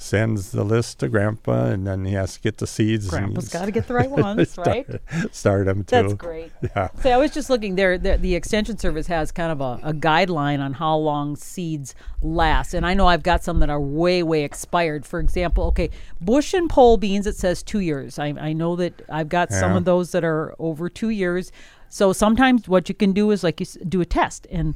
sends 0.01 0.51
the 0.51 0.63
list 0.63 0.99
to 0.99 1.07
Grandpa, 1.07 1.65
and 1.65 1.85
then 1.85 2.05
he 2.05 2.13
has 2.13 2.33
to 2.33 2.41
get 2.41 2.57
the 2.57 2.65
seeds. 2.65 3.07
Grandpa's 3.07 3.49
got 3.49 3.65
to 3.65 3.71
get 3.71 3.87
the 3.87 3.93
right 4.01 4.09
ones, 4.09 4.49
start, 4.49 4.67
right? 4.67 5.33
Start 5.33 5.67
them 5.67 5.83
too. 5.83 5.95
That's 5.95 6.13
great. 6.15 6.51
Yeah. 6.75 6.89
See, 7.01 7.09
I 7.09 7.17
was 7.17 7.31
just 7.31 7.49
looking 7.49 7.75
there. 7.75 7.97
The, 7.97 8.17
the 8.17 8.35
Extension 8.35 8.77
Service 8.77 9.07
has 9.07 9.31
kind 9.31 9.51
of 9.51 9.61
a, 9.61 9.89
a 9.89 9.93
guideline 9.93 10.59
on 10.59 10.73
how 10.73 10.95
long 10.95 11.35
seeds 11.35 11.95
last. 12.21 12.73
And 12.73 12.85
I 12.85 12.93
know 12.93 13.07
I've 13.07 13.23
got 13.23 13.43
some 13.43 13.59
that 13.59 13.69
are 13.69 13.81
way, 13.81 14.23
way 14.23 14.43
expired. 14.43 15.05
For 15.05 15.19
example, 15.19 15.65
okay, 15.65 15.89
bush 16.21 16.53
and 16.53 16.69
pole 16.69 16.97
beans, 16.97 17.27
it 17.27 17.35
says 17.35 17.61
two 17.61 17.79
years. 17.79 18.19
I, 18.19 18.27
I 18.39 18.53
know 18.53 18.75
that 18.77 19.01
I've 19.09 19.29
got 19.29 19.51
some 19.51 19.75
of 19.75 19.85
those 19.85 20.11
that 20.11 20.23
are 20.23 20.55
over 20.59 20.80
two 20.89 21.09
years. 21.09 21.51
So 21.89 22.13
sometimes 22.13 22.69
what 22.69 22.87
you 22.87 22.95
can 22.95 23.11
do 23.11 23.31
is 23.31 23.43
like 23.43 23.59
you 23.59 23.65
s- 23.65 23.77
do 23.89 23.99
a 23.99 24.05
test, 24.05 24.47
and 24.49 24.75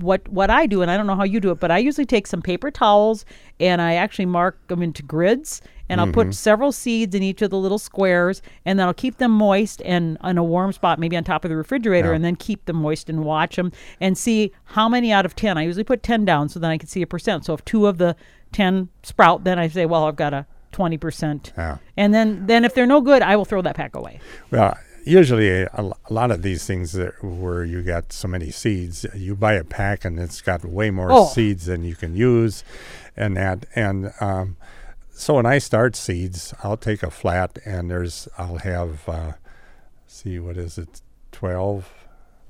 what 0.00 0.28
what 0.28 0.50
I 0.50 0.66
do, 0.66 0.82
and 0.82 0.90
I 0.90 0.96
don't 0.96 1.06
know 1.06 1.14
how 1.14 1.22
you 1.22 1.38
do 1.38 1.52
it, 1.52 1.60
but 1.60 1.70
I 1.70 1.78
usually 1.78 2.06
take 2.06 2.26
some 2.26 2.42
paper 2.42 2.72
towels 2.72 3.24
and 3.60 3.80
I 3.80 3.94
actually 3.94 4.26
mark 4.26 4.66
them 4.66 4.82
into 4.82 5.04
grids, 5.04 5.62
and 5.88 6.00
I'll 6.00 6.12
put 6.12 6.26
mm-hmm. 6.26 6.32
several 6.32 6.72
seeds 6.72 7.14
in 7.14 7.22
each 7.22 7.40
of 7.40 7.50
the 7.50 7.56
little 7.56 7.78
squares, 7.78 8.42
and 8.64 8.80
then 8.80 8.88
I'll 8.88 8.94
keep 8.94 9.18
them 9.18 9.30
moist 9.30 9.80
and 9.84 10.18
in 10.24 10.38
a 10.38 10.42
warm 10.42 10.72
spot, 10.72 10.98
maybe 10.98 11.16
on 11.16 11.22
top 11.22 11.44
of 11.44 11.50
the 11.50 11.56
refrigerator, 11.56 12.12
and 12.12 12.24
then 12.24 12.34
keep 12.34 12.64
them 12.64 12.76
moist 12.76 13.08
and 13.08 13.22
watch 13.24 13.54
them 13.54 13.70
and 14.00 14.18
see 14.18 14.50
how 14.64 14.88
many 14.88 15.12
out 15.12 15.24
of 15.24 15.36
ten. 15.36 15.56
I 15.56 15.62
usually 15.62 15.84
put 15.84 16.02
ten 16.02 16.24
down, 16.24 16.48
so 16.48 16.58
then 16.58 16.72
I 16.72 16.78
can 16.78 16.88
see 16.88 17.00
a 17.00 17.06
percent. 17.06 17.44
So 17.44 17.54
if 17.54 17.64
two 17.64 17.86
of 17.86 17.98
the 17.98 18.16
ten 18.50 18.88
sprout, 19.04 19.44
then 19.44 19.60
I 19.60 19.68
say, 19.68 19.86
well, 19.86 20.02
I've 20.02 20.16
got 20.16 20.34
a 20.34 20.46
twenty 20.72 20.98
percent. 20.98 21.52
Yeah. 21.56 21.78
And 21.96 22.12
then 22.12 22.48
then 22.48 22.64
if 22.64 22.74
they're 22.74 22.86
no 22.86 23.00
good, 23.00 23.22
I 23.22 23.36
will 23.36 23.44
throw 23.44 23.62
that 23.62 23.76
pack 23.76 23.94
away. 23.94 24.18
Well, 24.50 24.76
usually 25.06 25.48
a, 25.62 25.68
a 25.74 26.12
lot 26.12 26.30
of 26.30 26.42
these 26.42 26.66
things 26.66 26.92
that, 26.92 27.22
where 27.22 27.64
you 27.64 27.82
got 27.82 28.12
so 28.12 28.28
many 28.28 28.50
seeds, 28.50 29.06
you 29.14 29.34
buy 29.36 29.54
a 29.54 29.64
pack 29.64 30.04
and 30.04 30.18
it's 30.18 30.40
got 30.42 30.64
way 30.64 30.90
more 30.90 31.10
Oh. 31.12 31.26
seeds 31.26 31.66
than 31.66 31.84
you 31.84 31.94
can 31.94 32.14
use, 32.16 32.64
and 33.16 33.36
that 33.36 33.66
and 33.74 34.12
um, 34.20 34.56
so 35.10 35.34
when 35.34 35.46
I 35.46 35.58
start 35.58 35.96
seeds, 35.96 36.52
I'll 36.62 36.76
take 36.76 37.02
a 37.02 37.10
flat 37.10 37.58
and 37.64 37.90
there's 37.90 38.28
I'll 38.36 38.58
have 38.58 39.08
uh, 39.08 39.32
see 40.06 40.38
what 40.38 40.56
is 40.56 40.76
it, 40.78 41.00
twelve 41.32 41.88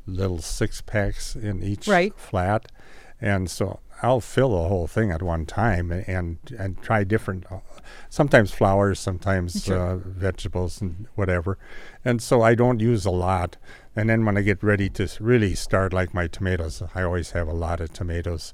little 0.07 0.39
six 0.41 0.81
packs 0.81 1.37
in 1.37 1.63
each 1.63 1.87
Right. 1.89 2.13
flat, 2.19 2.71
and 3.21 3.51
so 3.51 3.81
I'll 4.03 4.21
fill 4.21 4.51
the 4.51 4.69
whole 4.69 4.87
thing 4.87 5.11
at 5.11 5.23
one 5.23 5.47
time 5.47 5.91
and 5.91 6.09
and, 6.09 6.39
and 6.59 6.83
try 6.83 7.05
different. 7.05 7.45
Uh, 7.51 7.61
sometimes 8.09 8.53
flowers, 8.53 8.99
sometimes 9.01 9.65
Sure. 9.65 9.79
uh, 9.79 9.97
vegetables 9.97 10.81
and 10.81 11.07
whatever, 11.15 11.59
and 12.05 12.21
so 12.23 12.43
I 12.43 12.55
don't 12.55 12.81
use 12.81 13.05
a 13.07 13.11
lot. 13.11 13.57
And 13.95 14.11
then 14.11 14.25
when 14.27 14.37
I 14.37 14.43
get 14.43 14.63
ready 14.63 14.91
to 14.91 15.09
really 15.21 15.55
start, 15.55 15.93
like 15.95 16.13
my 16.13 16.27
tomatoes, 16.27 16.83
I 16.95 17.03
always 17.03 17.31
have 17.31 17.49
a 17.49 17.55
lot 17.55 17.81
of 17.81 17.93
tomatoes 17.95 18.53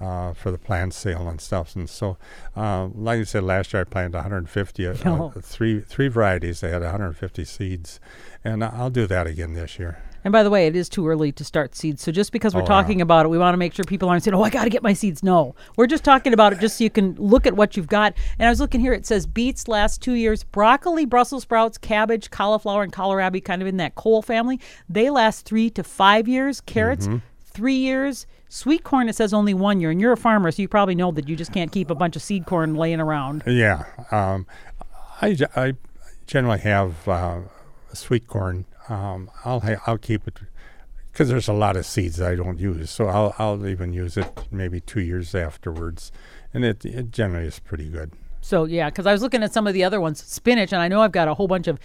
uh, 0.00 0.32
for 0.34 0.52
the 0.52 0.58
plant 0.58 0.94
sale 0.94 1.28
and 1.28 1.40
stuff. 1.40 1.74
And 1.74 1.90
so, 1.90 2.16
uh, 2.56 2.86
like 2.94 3.20
I 3.20 3.24
said, 3.24 3.42
last 3.42 3.72
year 3.72 3.80
I 3.80 3.84
planted 3.84 4.14
150, 4.16 4.86
uh, 4.86 4.94
Oh. 5.06 5.32
three 5.40 5.80
three 5.80 6.08
varieties. 6.08 6.60
They 6.60 6.70
had 6.70 6.82
150 6.82 7.44
seeds, 7.44 7.98
and 8.44 8.62
I'll 8.62 8.90
do 8.90 9.06
that 9.08 9.26
again 9.26 9.54
this 9.54 9.78
year. 9.80 9.98
And 10.24 10.32
by 10.32 10.42
the 10.42 10.50
way, 10.50 10.66
it 10.66 10.74
is 10.74 10.88
too 10.88 11.06
early 11.06 11.30
to 11.32 11.44
start 11.44 11.74
seeds. 11.74 12.02
So 12.02 12.10
just 12.10 12.32
because 12.32 12.54
we're 12.54 12.62
Oh, 12.62 12.66
talking 12.66 13.00
about 13.02 13.26
it, 13.26 13.28
we 13.28 13.36
want 13.38 13.52
to 13.52 13.58
make 13.58 13.74
sure 13.74 13.84
people 13.84 14.08
aren't 14.08 14.24
saying, 14.24 14.34
"Oh, 14.34 14.42
I 14.42 14.50
got 14.50 14.64
to 14.64 14.70
get 14.70 14.82
my 14.82 14.94
seeds." 14.94 15.22
No, 15.22 15.54
we're 15.76 15.86
just 15.86 16.02
talking 16.02 16.32
about 16.32 16.52
it 16.54 16.60
just 16.60 16.78
so 16.78 16.84
you 16.84 16.90
can 16.90 17.14
look 17.16 17.46
at 17.46 17.54
what 17.54 17.76
you've 17.76 17.88
got. 17.88 18.14
And 18.38 18.46
I 18.46 18.50
was 18.50 18.58
looking 18.58 18.80
here; 18.80 18.94
it 18.94 19.04
says 19.06 19.26
beets 19.26 19.68
last 19.68 20.00
two 20.02 20.14
years, 20.14 20.42
broccoli, 20.42 21.04
Brussels 21.04 21.42
sprouts, 21.42 21.76
cabbage, 21.78 22.30
cauliflower, 22.30 22.82
and 22.82 22.92
kohlrabi, 22.92 23.44
kind 23.44 23.60
of 23.60 23.68
in 23.68 23.76
that 23.76 23.94
cole 23.96 24.22
family. 24.22 24.58
They 24.88 25.10
last 25.10 25.44
three 25.44 25.68
to 25.70 25.84
five 25.84 26.26
years. 26.26 26.60
Carrots, 26.62 27.06
three 27.44 27.76
years. 27.76 28.26
Sweet 28.48 28.84
corn, 28.84 29.08
it 29.08 29.16
says 29.16 29.34
only 29.34 29.52
one 29.52 29.80
year. 29.80 29.90
And 29.90 30.00
you're 30.00 30.12
a 30.12 30.16
farmer, 30.16 30.50
so 30.52 30.62
you 30.62 30.68
probably 30.68 30.94
know 30.94 31.10
that 31.10 31.28
you 31.28 31.34
just 31.34 31.52
can't 31.52 31.72
keep 31.72 31.90
a 31.90 31.94
bunch 31.94 32.14
of 32.14 32.22
seed 32.22 32.46
corn 32.46 32.76
laying 32.76 33.00
around. 33.00 33.42
Yeah, 33.46 33.84
um, 34.12 34.46
I, 35.20 35.36
I 35.56 35.74
generally 36.28 36.60
have 36.60 37.08
uh, 37.08 37.40
sweet 37.92 38.28
corn. 38.28 38.64
Um, 38.88 39.30
I'll 39.44 39.60
ha- 39.60 39.82
I'll 39.86 39.98
keep 39.98 40.26
it 40.28 40.38
because 41.12 41.28
there's 41.28 41.48
a 41.48 41.52
lot 41.52 41.76
of 41.76 41.86
seeds 41.86 42.20
I 42.20 42.34
don't 42.34 42.58
use, 42.58 42.90
so 42.90 43.06
I'll 43.06 43.34
I'll 43.38 43.66
even 43.66 43.92
use 43.92 44.16
it 44.16 44.46
maybe 44.50 44.80
two 44.80 45.00
years 45.00 45.34
afterwards, 45.34 46.12
and 46.52 46.64
it 46.64 46.84
it 46.84 47.10
generally 47.10 47.46
is 47.46 47.58
pretty 47.58 47.88
good. 47.88 48.12
So 48.40 48.64
yeah, 48.64 48.90
because 48.90 49.06
I 49.06 49.12
was 49.12 49.22
looking 49.22 49.42
at 49.42 49.52
some 49.52 49.66
of 49.66 49.74
the 49.74 49.84
other 49.84 50.00
ones, 50.00 50.22
spinach, 50.22 50.72
and 50.72 50.82
I 50.82 50.88
know 50.88 51.00
I've 51.00 51.12
got 51.12 51.28
a 51.28 51.34
whole 51.34 51.48
bunch 51.48 51.66
of 51.66 51.78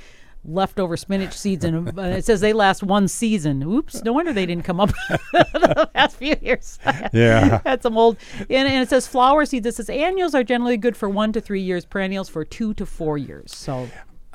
leftover 0.43 0.97
spinach 0.97 1.33
seeds, 1.33 1.63
and 1.65 1.97
uh, 1.97 2.01
it 2.01 2.25
says 2.25 2.41
they 2.41 2.53
last 2.53 2.83
one 2.83 3.07
season. 3.07 3.63
Oops, 3.63 4.03
no 4.03 4.13
wonder 4.13 4.33
they 4.33 4.45
didn't 4.45 4.65
come 4.65 4.79
up 4.79 4.89
the 5.31 5.89
last 5.95 6.17
few 6.17 6.35
years. 6.41 6.79
Yeah. 7.13 7.61
had 7.65 7.83
some 7.83 7.97
old, 7.97 8.17
and, 8.39 8.67
and 8.67 8.81
it 8.83 8.89
says 8.89 9.07
flower 9.07 9.45
seeds. 9.45 9.65
It 9.67 9.75
says 9.75 9.89
annuals 9.89 10.35
are 10.35 10.43
generally 10.43 10.77
good 10.77 10.97
for 10.97 11.09
one 11.09 11.31
to 11.33 11.41
three 11.41 11.61
years, 11.61 11.85
perennials 11.85 12.29
for 12.29 12.43
two 12.43 12.73
to 12.75 12.85
four 12.85 13.17
years. 13.17 13.55
So 13.55 13.89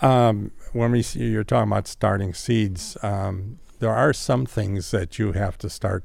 Um, 0.05 0.51
when 0.73 0.93
we 0.93 1.03
see 1.03 1.25
you're 1.25 1.45
talking 1.45 1.71
about 1.73 1.87
starting 1.89 2.35
seeds, 2.35 2.97
um, 3.03 3.59
there 3.79 3.93
are 3.95 4.13
some 4.13 4.45
things 4.47 4.91
that 4.91 5.19
you 5.19 5.33
have 5.33 5.57
to 5.59 5.71
start 5.71 6.05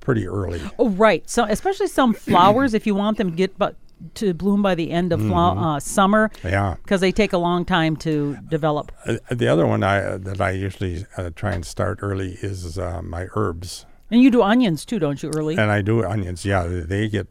pretty 0.00 0.26
early. 0.26 0.60
Oh, 0.78 0.88
right. 0.90 1.28
So, 1.28 1.44
especially 1.44 1.86
some 1.88 2.12
flowers, 2.12 2.74
if 2.74 2.86
you 2.86 2.94
want 2.94 3.18
them 3.18 3.30
to 3.30 3.36
get 3.36 3.56
but 3.58 3.76
to 4.14 4.32
bloom 4.34 4.62
by 4.62 4.74
the 4.74 4.90
end 4.90 5.12
of 5.12 5.20
flo- 5.20 5.58
uh, 5.58 5.78
summer, 5.80 6.30
Yeah. 6.42 6.76
because 6.82 7.00
they 7.00 7.12
take 7.12 7.32
a 7.34 7.38
long 7.38 7.64
time 7.66 7.96
to 7.98 8.36
develop. 8.48 8.92
Uh, 9.06 9.16
the 9.30 9.46
other 9.48 9.66
one 9.66 9.82
I 9.82 9.98
uh, 10.02 10.18
that 10.18 10.40
I 10.40 10.52
usually 10.52 11.04
uh, 11.18 11.30
try 11.34 11.52
and 11.52 11.64
start 11.64 11.98
early 12.02 12.38
is 12.42 12.78
uh, 12.78 13.02
my 13.02 13.26
herbs, 13.34 13.84
And 14.10 14.22
you 14.22 14.30
do 14.30 14.42
onions 14.42 14.84
too, 14.86 14.98
don't 14.98 15.22
you? 15.22 15.30
Early. 15.36 15.56
and 15.58 15.70
I 15.70 15.82
do 15.82 16.02
onions. 16.04 16.44
Yeah, 16.44 16.66
they 16.66 17.08
get 17.08 17.26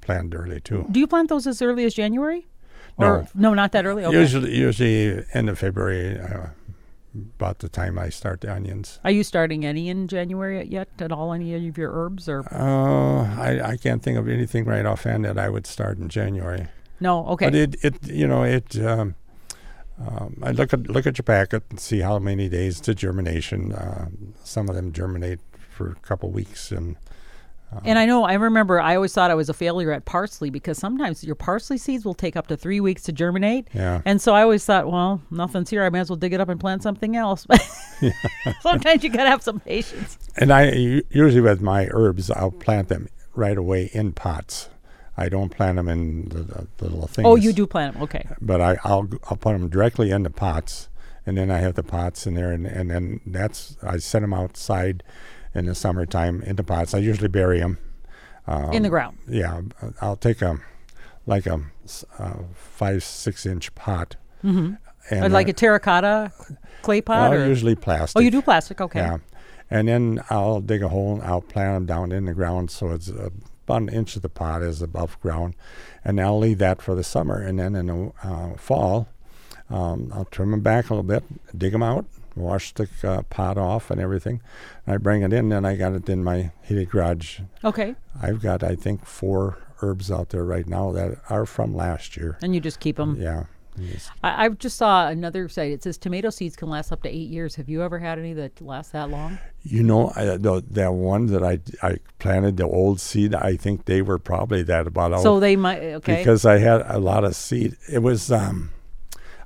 planted 0.00 0.34
early 0.34 0.60
too. 0.60 0.86
do 0.90 0.98
you 1.00 1.06
plant 1.06 1.28
those 1.28 1.46
as 1.46 1.60
early 1.62 1.84
as 1.84 1.94
January? 1.94 2.46
No. 2.98 3.06
Or, 3.06 3.28
no, 3.34 3.54
not 3.54 3.72
that 3.72 3.84
early. 3.86 4.04
Okay. 4.04 4.18
Usually, 4.18 4.56
usually 4.56 5.24
end 5.34 5.48
of 5.48 5.58
February, 5.58 6.18
uh, 6.18 6.48
about 7.38 7.58
the 7.60 7.68
time 7.68 7.98
I 7.98 8.08
start 8.08 8.40
the 8.40 8.52
onions. 8.52 8.98
Are 9.04 9.10
you 9.10 9.22
starting 9.22 9.64
any 9.64 9.88
in 9.88 10.08
January 10.08 10.66
yet 10.66 10.88
at 10.98 11.12
all? 11.12 11.32
Any 11.32 11.54
of 11.54 11.78
your 11.78 11.92
herbs 11.92 12.28
or 12.28 12.44
Uh, 12.52 13.22
I, 13.40 13.60
I 13.72 13.76
can't 13.76 14.02
think 14.02 14.18
of 14.18 14.28
anything 14.28 14.64
right 14.64 14.84
offhand 14.84 15.24
that 15.24 15.38
I 15.38 15.48
would 15.48 15.66
start 15.66 15.98
in 15.98 16.08
January. 16.08 16.66
no? 17.00 17.26
Okay. 17.28 17.46
But 17.46 17.54
it, 17.54 17.84
it 17.84 18.06
you 18.06 18.26
know 18.26 18.42
it. 18.42 18.78
Um, 18.80 19.14
um, 20.04 20.38
I 20.42 20.50
look 20.50 20.72
at 20.72 20.88
look 20.88 21.06
at 21.06 21.18
your 21.18 21.22
packet 21.24 21.62
and 21.70 21.78
see 21.78 22.00
how 22.00 22.18
many 22.18 22.48
days 22.48 22.80
to 22.80 22.94
germination. 22.94 23.72
Uh, 23.72 24.08
some 24.42 24.68
of 24.68 24.74
them 24.74 24.92
germinate 24.92 25.38
for 25.70 25.90
a 25.90 26.06
couple 26.06 26.30
weeks, 26.30 26.72
and 26.72 26.96
and 27.84 27.98
I 27.98 28.06
know 28.06 28.24
I 28.24 28.34
remember 28.34 28.80
I 28.80 28.94
always 28.96 29.12
thought 29.12 29.30
I 29.30 29.34
was 29.34 29.48
a 29.48 29.54
failure 29.54 29.92
at 29.92 30.04
parsley 30.04 30.50
because 30.50 30.78
sometimes 30.78 31.24
your 31.24 31.34
parsley 31.34 31.78
seeds 31.78 32.04
will 32.04 32.14
take 32.14 32.36
up 32.36 32.46
to 32.48 32.56
three 32.56 32.80
weeks 32.80 33.02
to 33.04 33.12
germinate. 33.12 33.68
Yeah. 33.72 34.02
And 34.04 34.20
so 34.20 34.34
I 34.34 34.42
always 34.42 34.64
thought, 34.64 34.90
well, 34.90 35.20
nothing's 35.30 35.70
here. 35.70 35.82
I 35.82 35.90
might 35.90 36.00
as 36.00 36.10
well 36.10 36.16
dig 36.16 36.32
it 36.32 36.40
up 36.40 36.48
and 36.48 36.60
plant 36.60 36.82
something 36.82 37.16
else. 37.16 37.46
sometimes 38.60 39.02
you 39.02 39.10
gotta 39.10 39.30
have 39.30 39.42
some 39.42 39.60
patience. 39.60 40.18
and 40.36 40.52
I 40.52 40.70
usually 40.70 41.40
with 41.40 41.60
my 41.60 41.88
herbs, 41.90 42.30
I'll 42.30 42.50
plant 42.50 42.88
them 42.88 43.08
right 43.34 43.56
away 43.56 43.90
in 43.92 44.12
pots. 44.12 44.68
I 45.16 45.28
don't 45.28 45.50
plant 45.50 45.76
them 45.76 45.88
in 45.88 46.28
the, 46.28 46.42
the, 46.42 46.66
the 46.78 46.84
little 46.88 47.06
things. 47.06 47.26
Oh, 47.26 47.36
you 47.36 47.52
do 47.52 47.66
plant 47.66 47.94
them. 47.94 48.02
Okay. 48.02 48.26
but 48.40 48.60
I, 48.60 48.78
I'll 48.84 49.08
I'll 49.30 49.36
put 49.36 49.52
them 49.52 49.68
directly 49.68 50.10
into 50.10 50.30
pots, 50.30 50.88
and 51.24 51.36
then 51.36 51.50
I 51.50 51.58
have 51.58 51.74
the 51.74 51.84
pots 51.84 52.26
in 52.26 52.34
there, 52.34 52.50
and, 52.50 52.66
and 52.66 52.90
then 52.90 53.20
that's 53.24 53.76
I 53.82 53.98
set 53.98 54.22
them 54.22 54.34
outside 54.34 55.02
in 55.54 55.66
the 55.66 55.74
summertime 55.74 56.42
into 56.42 56.62
pots. 56.62 56.94
I 56.94 56.98
usually 56.98 57.28
bury 57.28 57.60
them. 57.60 57.78
Um, 58.46 58.72
in 58.72 58.82
the 58.82 58.90
ground. 58.90 59.18
Yeah, 59.26 59.62
I'll 60.02 60.16
take 60.16 60.42
a 60.42 60.58
like 61.26 61.46
a, 61.46 61.62
uh, 62.18 62.34
five 62.54 63.02
six 63.02 63.46
inch 63.46 63.74
pot, 63.74 64.16
Mm-hmm. 64.44 64.74
and 65.10 65.32
like 65.32 65.46
uh, 65.46 65.50
a 65.50 65.52
terracotta 65.54 66.32
clay 66.82 67.00
pot? 67.00 67.30
well, 67.30 67.40
or? 67.40 67.46
usually 67.46 67.74
plastic. 67.74 68.18
oh, 68.18 68.20
you 68.20 68.30
do 68.30 68.42
plastic. 68.42 68.80
Okay. 68.82 68.98
Yeah, 69.00 69.18
and 69.70 69.88
then 69.88 70.20
I'll 70.28 70.60
dig 70.60 70.82
a 70.82 70.88
hole 70.88 71.14
and 71.14 71.22
I'll 71.22 71.40
plant 71.40 71.74
them 71.76 71.86
down 71.86 72.12
in 72.12 72.26
the 72.26 72.34
ground 72.34 72.70
so 72.70 72.90
it's 72.90 73.10
uh, 73.10 73.30
about 73.66 73.80
an 73.82 73.88
inch 73.88 74.14
of 74.16 74.20
the 74.20 74.28
pot 74.28 74.60
is 74.60 74.82
above 74.82 75.18
ground, 75.22 75.54
and 76.04 76.20
I'll 76.20 76.38
leave 76.38 76.58
that 76.58 76.82
for 76.82 76.94
the 76.94 77.02
summer. 77.04 77.40
And 77.40 77.58
then 77.58 77.74
in 77.74 77.86
the 77.86 78.12
uh, 78.22 78.54
fall, 78.58 79.08
um, 79.70 80.12
I'll 80.14 80.26
trim 80.26 80.50
them 80.50 80.60
back 80.60 80.90
a 80.90 80.94
little 80.94 81.02
bit, 81.02 81.24
dig 81.56 81.72
them 81.72 81.82
out, 81.82 82.04
wash 82.36 82.72
the 82.74 82.88
uh, 83.02 83.22
pot 83.22 83.58
off 83.58 83.90
and 83.90 84.00
everything. 84.00 84.40
And 84.86 84.94
I 84.94 84.98
bring 84.98 85.22
it 85.22 85.32
in, 85.32 85.52
and 85.52 85.66
I 85.66 85.76
got 85.76 85.92
it 85.92 86.08
in 86.08 86.24
my 86.24 86.50
heated 86.62 86.90
garage. 86.90 87.40
Okay. 87.62 87.94
I've 88.20 88.40
got 88.40 88.62
I 88.62 88.76
think 88.76 89.04
four 89.04 89.58
herbs 89.82 90.10
out 90.10 90.30
there 90.30 90.44
right 90.44 90.66
now 90.66 90.92
that 90.92 91.18
are 91.28 91.46
from 91.46 91.74
last 91.74 92.16
year. 92.16 92.38
And 92.42 92.54
you 92.54 92.60
just 92.60 92.80
keep 92.80 92.96
them. 92.96 93.16
Yeah. 93.20 93.44
Yes. 93.76 94.08
I, 94.22 94.44
I 94.44 94.48
just 94.50 94.76
saw 94.76 95.08
another 95.08 95.48
site. 95.48 95.72
It 95.72 95.82
says 95.82 95.98
tomato 95.98 96.30
seeds 96.30 96.54
can 96.54 96.68
last 96.68 96.92
up 96.92 97.02
to 97.02 97.08
eight 97.08 97.28
years. 97.28 97.56
Have 97.56 97.68
you 97.68 97.82
ever 97.82 97.98
had 97.98 98.20
any 98.20 98.32
that 98.34 98.60
last 98.60 98.92
that 98.92 99.10
long? 99.10 99.38
You 99.64 99.82
know, 99.82 100.12
I, 100.14 100.36
the, 100.36 100.62
that 100.70 100.92
one 100.92 101.26
that 101.26 101.42
I, 101.42 101.58
I 101.82 101.96
planted, 102.20 102.56
the 102.56 102.68
old 102.68 103.00
seed, 103.00 103.34
I 103.34 103.56
think 103.56 103.86
they 103.86 104.00
were 104.00 104.20
probably 104.20 104.62
that 104.62 104.86
about 104.86 105.12
all 105.12 105.22
So 105.22 105.40
they 105.40 105.56
might. 105.56 105.82
Okay. 105.82 106.18
Because 106.18 106.46
I 106.46 106.58
had 106.58 106.82
a 106.86 107.00
lot 107.00 107.24
of 107.24 107.34
seed. 107.34 107.76
It 107.90 107.98
was, 107.98 108.30
um, 108.30 108.70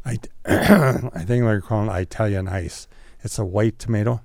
I, 0.04 0.18
I 0.46 1.24
think 1.24 1.44
they're 1.44 1.60
calling 1.60 1.88
it 1.90 2.00
Italian 2.00 2.48
ice. 2.48 2.88
It's 3.22 3.38
a 3.38 3.44
white 3.44 3.78
tomato. 3.78 4.20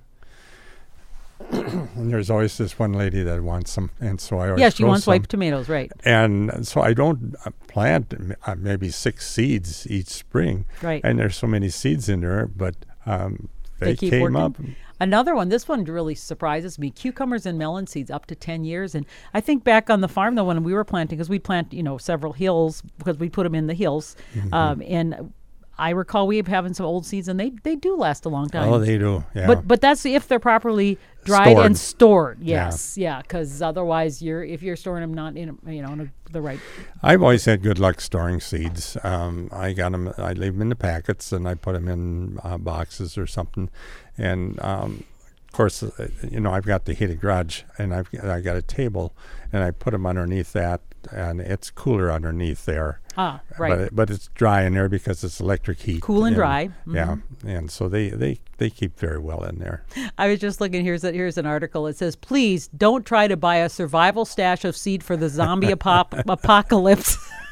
and 1.51 2.12
there's 2.12 2.30
always 2.30 2.58
this 2.58 2.80
one 2.80 2.94
lady 2.94 3.22
that 3.24 3.44
wants 3.44 3.72
some, 3.72 3.89
and 4.00 4.20
so 4.22 4.38
I 4.39 4.48
always 4.50 4.62
yeah, 4.62 4.70
she 4.70 4.84
wants 4.86 5.06
some. 5.06 5.12
white 5.13 5.27
tomatoes, 5.27 5.68
right? 5.68 5.92
And 6.06 6.65
so 6.65 6.82
I 6.82 6.94
don't 6.94 7.36
uh, 7.46 7.51
plant 7.68 8.13
uh, 8.46 8.56
maybe 8.56 8.89
six 8.89 9.30
seeds 9.30 9.86
each 9.89 10.08
spring, 10.08 10.65
Right. 10.82 11.01
and 11.03 11.20
there's 11.20 11.36
so 11.36 11.48
many 11.48 11.70
seeds 11.70 12.08
in 12.08 12.22
there, 12.22 12.48
but 12.48 12.75
um, 13.06 13.50
They 13.80 13.88
they, 13.88 13.96
keep 13.96 14.12
came 14.12 14.22
working? 14.22 14.38
up. 14.38 14.58
Another 15.01 15.36
one. 15.36 15.50
This 15.50 15.68
one 15.68 15.84
really 15.84 16.15
surprises 16.15 16.80
me. 16.80 16.89
Cucumbers 16.92 17.46
and 17.46 17.58
melon 17.58 17.88
seeds 17.88 18.10
up 18.10 18.25
to 18.27 18.36
ten 18.36 18.63
years. 18.63 18.96
And 18.96 19.06
I 19.34 19.42
think 19.42 19.65
back 19.65 19.89
on 19.89 20.00
the 20.00 20.08
farm 20.08 20.36
though, 20.36 20.46
when 20.46 20.63
we 20.63 20.74
were 20.74 20.86
planting, 20.86 21.18
because 21.18 21.30
we'd 21.30 21.44
plant, 21.44 21.74
you 21.74 21.84
know, 21.84 21.98
several 21.98 22.32
hills 22.32 22.82
because 23.00 23.18
we 23.18 23.27
put 23.27 23.44
them 23.44 23.56
in 23.56 23.68
the 23.68 23.74
hills, 23.74 24.15
Mm-hmm. 24.34 24.53
um, 24.53 24.82
and 24.88 25.34
I 25.77 25.89
recall 25.89 26.27
we 26.27 26.42
having 26.46 26.74
some 26.74 26.86
old 26.86 27.06
seeds, 27.06 27.27
and 27.27 27.39
they 27.39 27.51
they 27.63 27.75
do 27.75 27.96
last 27.96 28.25
a 28.25 28.30
long 28.30 28.50
time. 28.50 28.72
Oh, 28.72 28.80
they 28.80 28.98
do. 28.98 29.24
Yeah. 29.34 29.48
But 29.48 29.68
but 29.68 29.82
that's 29.82 30.06
if 30.06 30.27
they're 30.27 30.39
properly 30.39 31.00
dried 31.24 31.58
and 31.58 31.77
stored. 31.77 32.39
Yes, 32.42 32.98
yeah, 32.98 33.22
because 33.22 33.62
otherwise 33.62 34.22
you're 34.22 34.44
if 34.44 34.62
you're 34.62 34.75
storing 34.75 35.01
them 35.01 35.13
not 35.13 35.36
in 35.36 35.58
a, 35.65 35.72
you 35.72 35.82
know 35.82 35.94
in 35.94 36.01
a, 36.01 36.32
the 36.32 36.42
right. 36.42 36.60
I've 37.01 37.24
always 37.24 37.46
had 37.46 37.63
good 37.63 37.80
luck 37.80 38.01
storing 38.01 38.39
seeds. 38.39 38.98
Um, 39.03 39.50
I 39.51 39.74
got 39.74 39.94
them. 39.94 40.13
I 40.18 40.34
leave 40.34 40.53
them 40.53 40.62
in 40.62 40.70
the 40.70 40.75
packets 40.75 41.32
and 41.32 41.48
I 41.48 41.56
put 41.56 41.74
them 41.74 41.88
in 41.88 42.39
uh, 42.44 42.58
boxes 42.60 43.18
or 43.18 43.25
something. 43.25 43.70
And 44.18 44.60
um, 44.62 45.06
of 45.53 45.57
course, 45.57 45.83
uh, 45.83 46.07
you 46.27 46.39
know 46.39 46.51
I've 46.51 46.65
got 46.65 46.86
the 46.86 46.93
heated 46.95 47.22
garage 47.22 47.62
and 47.77 47.93
I've 47.93 48.10
I 48.24 48.41
got 48.41 48.55
a 48.55 48.62
table 48.63 49.13
and 49.51 49.63
I 49.63 49.69
put 49.69 49.91
them 49.91 50.07
underneath 50.07 50.51
that 50.53 50.81
and 51.12 51.39
it's 51.39 51.69
cooler 51.69 52.12
underneath 52.12 52.65
there. 52.65 53.01
Ah, 53.17 53.39
right. 53.60 53.77
But, 53.77 53.95
but 53.95 54.10
it's 54.10 54.29
dry 54.33 54.63
in 54.63 54.74
there 54.74 54.89
because 54.89 55.24
it's 55.24 55.39
electric 55.39 55.79
heat. 55.81 56.01
Cool 56.01 56.25
and 56.25 56.36
dry. 56.36 56.69
Yeah, 56.88 57.17
Mm-hmm. 57.17 57.48
and 57.48 57.69
so 57.69 57.88
they, 57.88 58.10
they, 58.10 58.39
they 58.57 58.72
keep 58.72 58.98
very 58.98 59.19
well 59.19 59.43
in 59.43 59.60
there. 59.60 59.83
I 60.17 60.27
was 60.29 60.39
just 60.39 60.60
looking. 60.60 60.83
Here's 60.83 61.03
a, 61.03 61.12
here's 61.12 61.38
an 61.38 61.45
article. 61.45 61.86
It 61.86 61.98
says, 61.98 62.15
"Please 62.15 62.69
don't 62.69 63.05
try 63.05 63.27
to 63.27 63.38
buy 63.38 63.57
a 63.57 63.69
survival 63.69 64.25
stash 64.25 64.65
of 64.65 64.75
seed 64.75 65.03
for 65.03 65.15
the 65.15 65.29
zombie 65.29 65.67
apop- 65.67 66.24
apocalypse." 66.27 67.17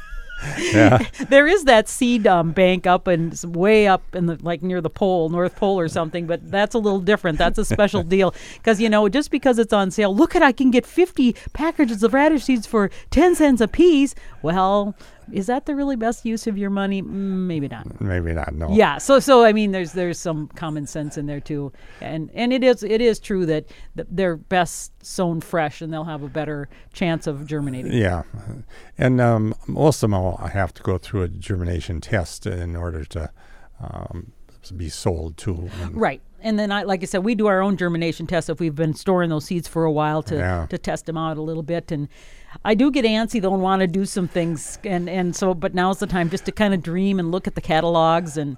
There 1.30 1.48
is 1.48 1.66
that 1.66 1.88
seed 1.88 2.28
um, 2.28 2.52
bank 2.52 2.88
up 2.88 3.08
and 3.08 3.40
way 3.44 3.88
up 3.88 4.16
in 4.16 4.26
the 4.26 4.38
like 4.42 4.62
near 4.64 4.82
the 4.82 4.90
pole, 4.90 5.30
North 5.30 5.56
Pole 5.56 5.80
or 5.80 5.88
something, 5.88 6.26
but 6.28 6.50
that's 6.50 6.76
a 6.76 6.80
little 6.80 7.00
different. 7.00 7.38
That's 7.38 7.58
a 7.58 7.66
special 7.66 8.04
deal 8.04 8.34
because 8.54 8.82
you 8.82 8.90
know 8.90 9.08
just 9.10 9.32
because 9.32 9.60
it's 9.60 9.74
on 9.74 9.92
sale, 9.92 10.16
look 10.16 10.36
at 10.36 10.42
I 10.42 10.52
can 10.52 10.72
get 10.72 10.86
50 10.86 11.34
packages 11.54 12.04
of 12.04 12.14
radish 12.14 12.44
seeds 12.44 12.66
for 12.66 12.90
10 13.12 13.36
cents 13.36 13.62
a 13.62 13.68
piece. 13.68 14.16
Well, 14.42 14.96
is 15.32 15.48
that 15.48 15.66
the 15.66 15.76
really 15.76 15.96
best 15.96 16.26
use 16.26 16.48
of 16.48 16.58
your 16.58 16.70
money? 16.70 17.02
Mm, 17.02 17.48
maybe 17.48 17.68
not. 17.68 18.02
maybe 18.02 18.34
not. 18.34 18.54
No. 18.54 18.72
Yeah, 18.72 18.98
so 18.98 19.20
so 19.20 19.44
I 19.44 19.54
mean, 19.54 19.72
there's 19.72 19.94
there's 19.94 20.20
some 20.20 20.48
common 20.50 20.88
sense 20.88 21.18
in 21.18 21.26
there 21.26 21.40
too, 21.40 21.72
and 22.02 22.30
and 22.34 22.52
it 22.52 22.64
is 22.64 22.84
it 22.84 23.02
is 23.02 23.20
true 23.20 23.46
that, 23.46 23.66
they're 23.96 24.38
best 24.38 24.92
sown 25.06 25.42
fresh, 25.42 25.82
and 25.82 25.94
they'll 25.94 26.04
have 26.04 26.24
a 26.24 26.30
better 26.30 26.70
chance 26.94 27.28
of 27.28 27.46
germinating. 27.46 27.94
Yeah, 27.94 28.24
and 28.98 29.22
um, 29.22 29.54
most 29.68 29.98
of 29.98 30.10
them 30.10 30.14
all 30.14 30.38
have 30.38 30.74
to 30.76 30.84
go 30.84 30.98
through 30.98 31.24
a 31.24 31.28
germination 31.28 32.02
test 32.02 32.46
in 32.46 32.76
order 32.76 33.06
to 33.06 33.32
um, 33.80 34.32
be 34.76 34.90
sold 34.90 35.38
to. 35.38 35.70
Right, 35.92 36.22
and 36.44 36.58
then 36.60 36.72
I 36.72 36.84
like 36.84 37.02
I 37.04 37.06
said, 37.06 37.24
we 37.24 37.36
do 37.36 37.48
our 37.48 37.62
own 37.62 37.78
germination 37.78 38.28
tests 38.28 38.50
if 38.50 38.60
we've 38.60 38.76
been 38.76 38.94
storing 38.94 39.30
those 39.30 39.46
seeds 39.46 39.68
for 39.68 39.84
a 39.86 39.92
while 39.92 40.22
to 40.24 40.36
Yeah. 40.36 40.66
to 40.70 40.78
test 40.78 41.06
them 41.06 41.18
out 41.18 41.38
a 41.38 41.42
little 41.42 41.64
bit, 41.64 41.92
and 41.92 42.08
I 42.66 42.74
do 42.76 42.92
get 42.92 43.06
antsy 43.06 43.42
though 43.42 43.54
and 43.54 43.64
want 43.64 43.82
to 43.82 43.88
do 43.88 44.06
some 44.06 44.28
things, 44.28 44.78
and 44.84 45.10
and 45.10 45.36
so 45.36 45.54
but 45.54 45.74
now's 45.74 46.00
the 46.00 46.08
time 46.08 46.30
just 46.30 46.46
to 46.46 46.52
kind 46.52 46.74
of 46.74 46.82
dream 46.82 47.20
and 47.20 47.32
look 47.32 47.48
at 47.48 47.56
the 47.56 47.62
catalogs 47.62 48.38
and 48.38 48.58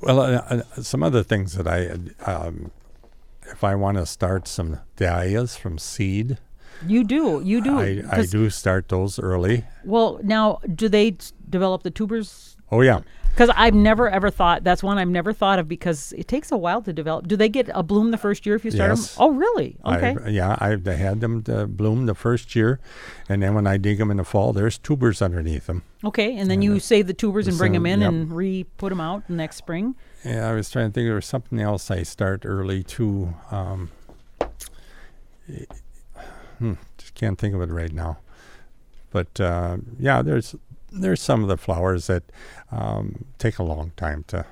Well, 0.00 0.20
uh, 0.20 0.42
uh, 0.48 0.62
some 0.82 1.02
other 1.02 1.22
things 1.22 1.52
that 1.54 1.66
I, 1.68 1.90
um, 2.30 2.70
if 3.50 3.62
I 3.62 3.74
want 3.76 3.98
to 3.98 4.06
start 4.06 4.48
some 4.48 4.80
dahlias 4.96 5.56
from 5.56 5.78
seed, 5.78 6.38
you 6.86 7.04
do 7.04 7.40
you 7.44 7.60
do. 7.62 7.78
I, 7.78 8.02
I 8.10 8.26
do 8.26 8.50
start 8.50 8.88
those 8.88 9.18
early. 9.18 9.64
well 9.84 10.18
now 10.22 10.58
do 10.74 10.88
they 10.88 11.16
develop 11.48 11.82
the 11.82 11.90
tubers? 11.90 12.56
Oh 12.70 12.80
yeah, 12.80 13.00
Because 13.32 13.50
I've 13.56 13.74
never 13.74 14.10
ever 14.10 14.30
thought 14.30 14.62
that's 14.62 14.82
one 14.82 14.98
I've 14.98 15.08
never 15.08 15.32
thought 15.32 15.58
of 15.58 15.66
because 15.66 16.12
it 16.18 16.28
takes 16.28 16.52
a 16.52 16.56
while 16.56 16.82
to 16.82 16.92
develop. 16.92 17.26
Do 17.26 17.36
they 17.36 17.48
get 17.48 17.70
a 17.72 17.82
bloom 17.82 18.10
the 18.10 18.18
first 18.18 18.44
year 18.44 18.54
if 18.54 18.64
you 18.64 18.70
start 18.70 18.90
Yes. 18.90 19.14
them? 19.14 19.24
Oh, 19.24 19.30
really? 19.30 19.76
Okay. 19.84 20.16
I, 20.24 20.28
yeah, 20.28 20.56
I 20.60 20.76
had 20.92 21.20
them 21.20 21.42
to 21.44 21.66
bloom 21.66 22.06
the 22.06 22.14
first 22.14 22.54
year, 22.54 22.78
and 23.28 23.42
then 23.42 23.54
when 23.54 23.66
I 23.66 23.78
dig 23.78 23.98
them 23.98 24.10
in 24.10 24.18
the 24.18 24.24
fall, 24.24 24.52
there's 24.52 24.76
tubers 24.78 25.22
underneath 25.22 25.66
them. 25.66 25.82
okay, 26.04 26.36
and 26.36 26.50
then 26.50 26.62
you 26.62 26.78
save 26.78 27.06
the 27.06 27.14
tubers 27.14 27.46
and 27.48 27.56
bring 27.56 27.72
them 27.72 27.86
in 27.86 28.00
yep. 28.00 28.08
and 28.10 28.32
re 28.32 28.64
put 28.76 28.90
them 28.90 29.00
out 29.00 29.28
next 29.30 29.56
spring. 29.56 29.94
Yeah, 30.24 30.48
I 30.50 30.52
was 30.54 30.70
trying 30.70 30.90
to 30.90 30.92
think 30.92 31.06
there 31.06 31.14
was 31.14 31.26
something 31.26 31.58
else 31.60 31.90
I 31.90 32.02
start 32.02 32.42
early 32.44 32.82
too. 32.82 33.34
Um, 33.50 33.90
eh, 35.48 35.64
hmm, 36.58 36.74
just 36.98 37.14
can't 37.14 37.38
think 37.38 37.54
of 37.54 37.62
it 37.62 37.70
right 37.70 37.92
now. 37.92 38.18
But 39.10 39.40
uh, 39.40 39.78
yeah, 39.98 40.22
there's 40.22 40.54
there's 40.92 41.20
some 41.22 41.42
of 41.42 41.48
the 41.48 41.56
flowers 41.56 42.06
that 42.06 42.22
um, 42.70 43.24
take 43.38 43.58
a 43.58 43.62
long 43.62 43.92
time 43.96 44.24
to. 44.28 44.44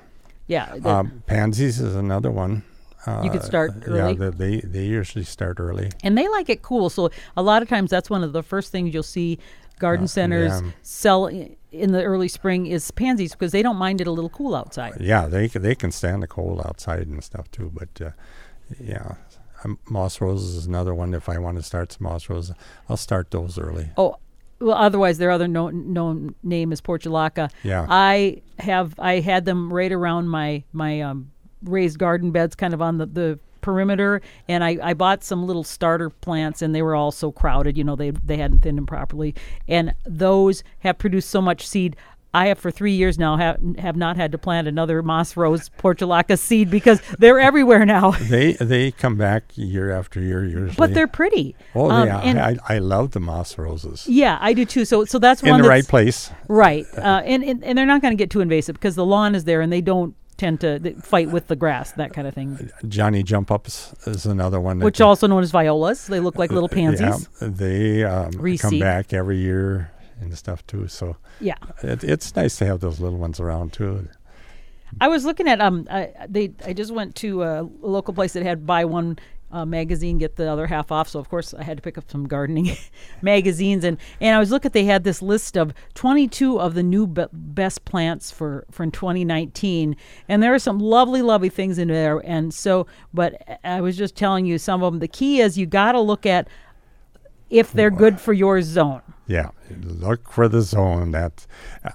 Yeah. 0.47 0.73
Um, 0.83 1.23
pansies 1.27 1.79
is 1.79 1.95
another 1.95 2.31
one. 2.31 2.63
Uh, 3.07 3.21
You 3.23 3.31
could 3.31 3.43
start 3.43 3.71
early? 3.87 4.13
Yeah, 4.13 4.29
they, 4.29 4.57
they 4.57 4.61
they 4.61 4.85
usually 4.85 5.23
start 5.25 5.59
early. 5.59 5.89
and 6.03 6.17
they 6.17 6.27
like 6.27 6.49
it 6.49 6.61
cool. 6.61 6.89
So 6.89 7.09
a 7.35 7.41
lot 7.41 7.61
of 7.61 7.69
times 7.69 7.89
that's 7.89 8.09
one 8.09 8.23
of 8.23 8.33
the 8.33 8.43
first 8.43 8.71
things 8.71 8.93
you'll 8.93 9.03
see 9.03 9.39
garden 9.79 10.07
centers 10.07 10.51
Uh, 10.51 10.61
yeah. 10.65 10.71
sell 10.83 11.25
in 11.71 11.91
the 11.93 12.03
early 12.03 12.27
spring 12.27 12.67
is 12.67 12.91
pansies 12.91 13.31
because 13.31 13.51
they 13.51 13.63
don't 13.63 13.77
mind 13.77 14.01
it 14.01 14.07
a 14.07 14.11
little 14.11 14.29
cool 14.29 14.53
outside. 14.55 14.93
Yeah, 14.99 15.27
they 15.27 15.47
they 15.47 15.73
can 15.75 15.91
stand 15.91 16.21
the 16.21 16.27
cold 16.27 16.61
outside 16.65 17.07
and 17.07 17.23
stuff 17.23 17.49
too. 17.49 17.71
But 17.73 18.01
uh, 18.07 18.11
yeah, 18.79 19.15
um, 19.63 19.79
moss 19.89 20.21
roses 20.21 20.55
is 20.55 20.65
another 20.67 20.93
one. 20.93 21.13
If 21.15 21.27
I 21.29 21.37
want 21.39 21.57
to 21.57 21.63
start 21.63 21.91
some 21.93 22.03
moss 22.03 22.29
roses, 22.29 22.53
I'll 22.89 22.97
start 22.97 23.31
those 23.31 23.57
early. 23.57 23.89
Oh, 23.97 24.17
well, 24.61 24.77
otherwise 24.77 25.17
their 25.17 25.31
other 25.31 25.47
known 25.47 25.93
known 25.93 26.35
name 26.43 26.71
is 26.71 26.81
portulaca. 26.81 27.49
Yeah. 27.63 27.85
I 27.89 28.41
have 28.59 28.99
I 28.99 29.19
had 29.19 29.45
them 29.45 29.73
right 29.73 29.91
around 29.91 30.29
my 30.29 30.63
my 30.71 31.01
um, 31.01 31.31
raised 31.63 31.99
garden 31.99 32.31
beds, 32.31 32.55
kind 32.55 32.73
of 32.73 32.81
on 32.81 32.97
the 32.97 33.05
the 33.05 33.39
perimeter, 33.61 34.21
and 34.47 34.63
I, 34.63 34.77
I 34.81 34.93
bought 34.93 35.23
some 35.23 35.45
little 35.45 35.63
starter 35.63 36.09
plants, 36.09 36.61
and 36.61 36.73
they 36.73 36.81
were 36.81 36.95
all 36.95 37.11
so 37.11 37.31
crowded. 37.31 37.77
You 37.77 37.83
know, 37.83 37.95
they 37.95 38.11
they 38.11 38.37
hadn't 38.37 38.59
thinned 38.59 38.77
them 38.77 38.85
properly, 38.85 39.35
and 39.67 39.93
those 40.05 40.63
have 40.79 40.97
produced 40.97 41.29
so 41.29 41.41
much 41.41 41.67
seed. 41.67 41.95
I 42.33 42.47
have 42.47 42.59
for 42.59 42.71
three 42.71 42.93
years 42.93 43.19
now 43.19 43.35
have 43.37 43.59
have 43.77 43.95
not 43.97 44.15
had 44.15 44.31
to 44.31 44.37
plant 44.37 44.67
another 44.67 45.01
moss 45.03 45.35
rose 45.35 45.69
portulaca 45.77 46.39
seed 46.39 46.69
because 46.69 47.01
they're 47.19 47.39
everywhere 47.39 47.85
now. 47.85 48.11
They 48.31 48.53
they 48.53 48.91
come 48.91 49.17
back 49.17 49.43
year 49.55 49.91
after 49.91 50.21
year 50.21 50.45
usually. 50.45 50.75
But 50.77 50.93
they're 50.93 51.07
pretty. 51.07 51.55
oh 51.75 51.91
Um, 51.91 52.07
yeah, 52.07 52.19
and 52.19 52.39
I, 52.39 52.57
I 52.69 52.77
love 52.77 53.11
the 53.11 53.19
moss 53.19 53.57
roses 53.57 54.07
yeah, 54.07 54.37
I 54.39 54.53
do 54.53 54.63
too. 54.63 54.85
So 54.85 55.03
so 55.03 55.19
that's 55.19 55.43
in 55.43 55.49
one 55.49 55.61
the 55.61 55.67
right 55.67 55.85
place. 55.85 56.31
Right, 56.47 56.85
uh, 56.97 57.21
and, 57.25 57.43
and 57.43 57.63
and 57.63 57.77
they're 57.77 57.85
not 57.85 58.01
going 58.01 58.13
to 58.13 58.17
get 58.17 58.29
too 58.29 58.39
invasive 58.39 58.75
because 58.75 58.95
the 58.95 59.05
lawn 59.05 59.35
is 59.35 59.43
there, 59.43 59.59
and 59.59 59.73
they 59.73 59.81
don't 59.81 60.15
tend 60.37 60.61
to 60.61 60.95
fight 61.01 61.29
with 61.29 61.47
the 61.47 61.55
grass, 61.55 61.91
that 61.93 62.13
kind 62.13 62.27
of 62.27 62.33
thing. 62.33 62.71
Johnny 62.87 63.21
jump 63.21 63.51
ups 63.51 63.93
is 64.07 64.25
another 64.25 64.59
one. 64.59 64.79
Which 64.79 65.01
also 65.01 65.27
known 65.27 65.43
as 65.43 65.51
violas. 65.51 66.07
They 66.07 66.19
look 66.19 66.37
like 66.37 66.51
little 66.51 66.69
pansies. 66.79 67.27
Yeah, 67.41 67.47
they 67.47 68.03
um, 68.03 68.31
come 68.57 68.79
back 68.79 69.13
every 69.13 69.37
year 69.37 69.91
and 70.21 70.37
stuff 70.37 70.65
too. 70.67 70.87
So 70.87 71.17
Yeah. 71.39 71.55
it, 71.83 72.03
it's 72.03 72.35
nice 72.35 72.55
to 72.57 72.65
have 72.65 72.79
those 72.79 72.99
little 72.99 73.19
ones 73.19 73.39
around 73.39 73.73
too. 73.73 74.07
I 74.99 75.07
was 75.07 75.23
looking 75.25 75.47
at 75.47 75.61
um, 75.61 75.87
I, 75.89 76.11
they 76.27 76.51
I 76.65 76.73
just 76.73 76.91
went 76.93 77.15
to 77.17 77.43
a 77.43 77.69
local 77.81 78.13
place 78.13 78.33
that 78.33 78.43
had 78.43 78.65
buy 78.65 78.85
one. 78.85 79.17
Uh, 79.53 79.65
magazine 79.65 80.17
get 80.17 80.37
the 80.37 80.49
other 80.49 80.65
half 80.65 80.93
off 80.93 81.09
so 81.09 81.19
of 81.19 81.27
course 81.27 81.53
i 81.53 81.61
had 81.61 81.75
to 81.75 81.83
pick 81.83 81.97
up 81.97 82.09
some 82.09 82.25
gardening 82.25 82.69
magazines 83.21 83.83
and 83.83 83.97
and 84.21 84.33
i 84.33 84.39
was 84.39 84.49
looking 84.49 84.71
they 84.71 84.85
had 84.85 85.03
this 85.03 85.21
list 85.21 85.57
of 85.57 85.73
22 85.93 86.57
of 86.57 86.73
the 86.73 86.81
new 86.81 87.05
be- 87.05 87.25
best 87.33 87.83
plants 87.83 88.31
for 88.31 88.63
for 88.71 88.85
2019 88.85 89.97
and 90.29 90.41
there 90.41 90.53
are 90.53 90.57
some 90.59 90.79
lovely 90.79 91.21
lovely 91.21 91.49
things 91.49 91.77
in 91.77 91.89
there 91.89 92.19
and 92.25 92.53
so 92.53 92.87
but 93.13 93.59
i 93.65 93.81
was 93.81 93.97
just 93.97 94.15
telling 94.15 94.45
you 94.45 94.57
some 94.57 94.81
of 94.83 94.93
them 94.93 94.99
the 95.01 95.07
key 95.09 95.41
is 95.41 95.57
you 95.57 95.65
got 95.65 95.91
to 95.91 95.99
look 95.99 96.25
at 96.25 96.47
if 97.51 97.71
they're 97.71 97.91
good 97.91 98.19
for 98.19 98.33
your 98.33 98.61
zone 98.61 99.01
Yeah, 99.27 99.51
look 99.83 100.31
for 100.31 100.47
the 100.47 100.61
zone. 100.61 101.11
That 101.11 101.45
uh, 101.85 101.91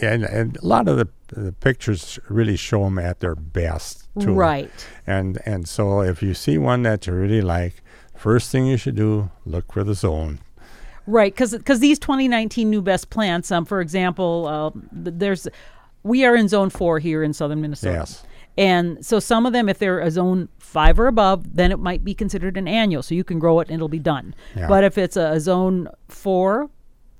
and 0.00 0.24
and 0.24 0.56
a 0.56 0.66
lot 0.66 0.88
of 0.88 0.96
the, 0.98 1.08
the 1.28 1.52
pictures 1.52 2.18
really 2.28 2.56
show 2.56 2.84
them 2.84 2.98
at 2.98 3.20
their 3.20 3.34
best 3.34 4.08
too. 4.20 4.34
right 4.34 4.70
And 5.06 5.40
and 5.46 5.68
so 5.68 6.00
if 6.00 6.22
you 6.22 6.34
see 6.34 6.58
one 6.58 6.82
that 6.82 7.06
you 7.06 7.12
really 7.12 7.42
like, 7.42 7.82
first 8.16 8.50
thing 8.50 8.66
you 8.66 8.76
should 8.76 8.96
do 8.96 9.30
look 9.44 9.72
for 9.72 9.84
the 9.84 9.94
zone. 9.94 10.40
Right, 11.06 11.34
because 11.34 11.52
because 11.52 11.80
these 11.80 11.98
2019 11.98 12.70
new 12.70 12.80
best 12.80 13.10
plants, 13.10 13.52
um, 13.52 13.64
for 13.64 13.80
example, 13.80 14.46
uh, 14.46 14.70
there's 14.92 15.46
we 16.02 16.24
are 16.24 16.34
in 16.34 16.48
zone 16.48 16.70
four 16.70 16.98
here 16.98 17.22
in 17.22 17.32
southern 17.32 17.60
Minnesota. 17.60 17.98
Yes. 17.98 18.24
And 18.56 19.04
so 19.04 19.18
some 19.18 19.46
of 19.46 19.52
them, 19.52 19.68
if 19.68 19.78
they're 19.78 19.98
a 20.00 20.10
zone 20.10 20.48
five 20.58 20.98
or 21.00 21.06
above, 21.08 21.56
then 21.56 21.72
it 21.72 21.78
might 21.78 22.04
be 22.04 22.14
considered 22.14 22.56
an 22.56 22.68
annual. 22.68 23.02
So 23.02 23.14
you 23.14 23.24
can 23.24 23.38
grow 23.38 23.60
it 23.60 23.68
and 23.68 23.74
it'll 23.76 23.88
be 23.88 23.98
done. 23.98 24.34
Yeah. 24.56 24.68
But 24.68 24.84
if 24.84 24.96
it's 24.98 25.16
a, 25.16 25.32
a 25.32 25.40
zone 25.40 25.88
four 26.08 26.70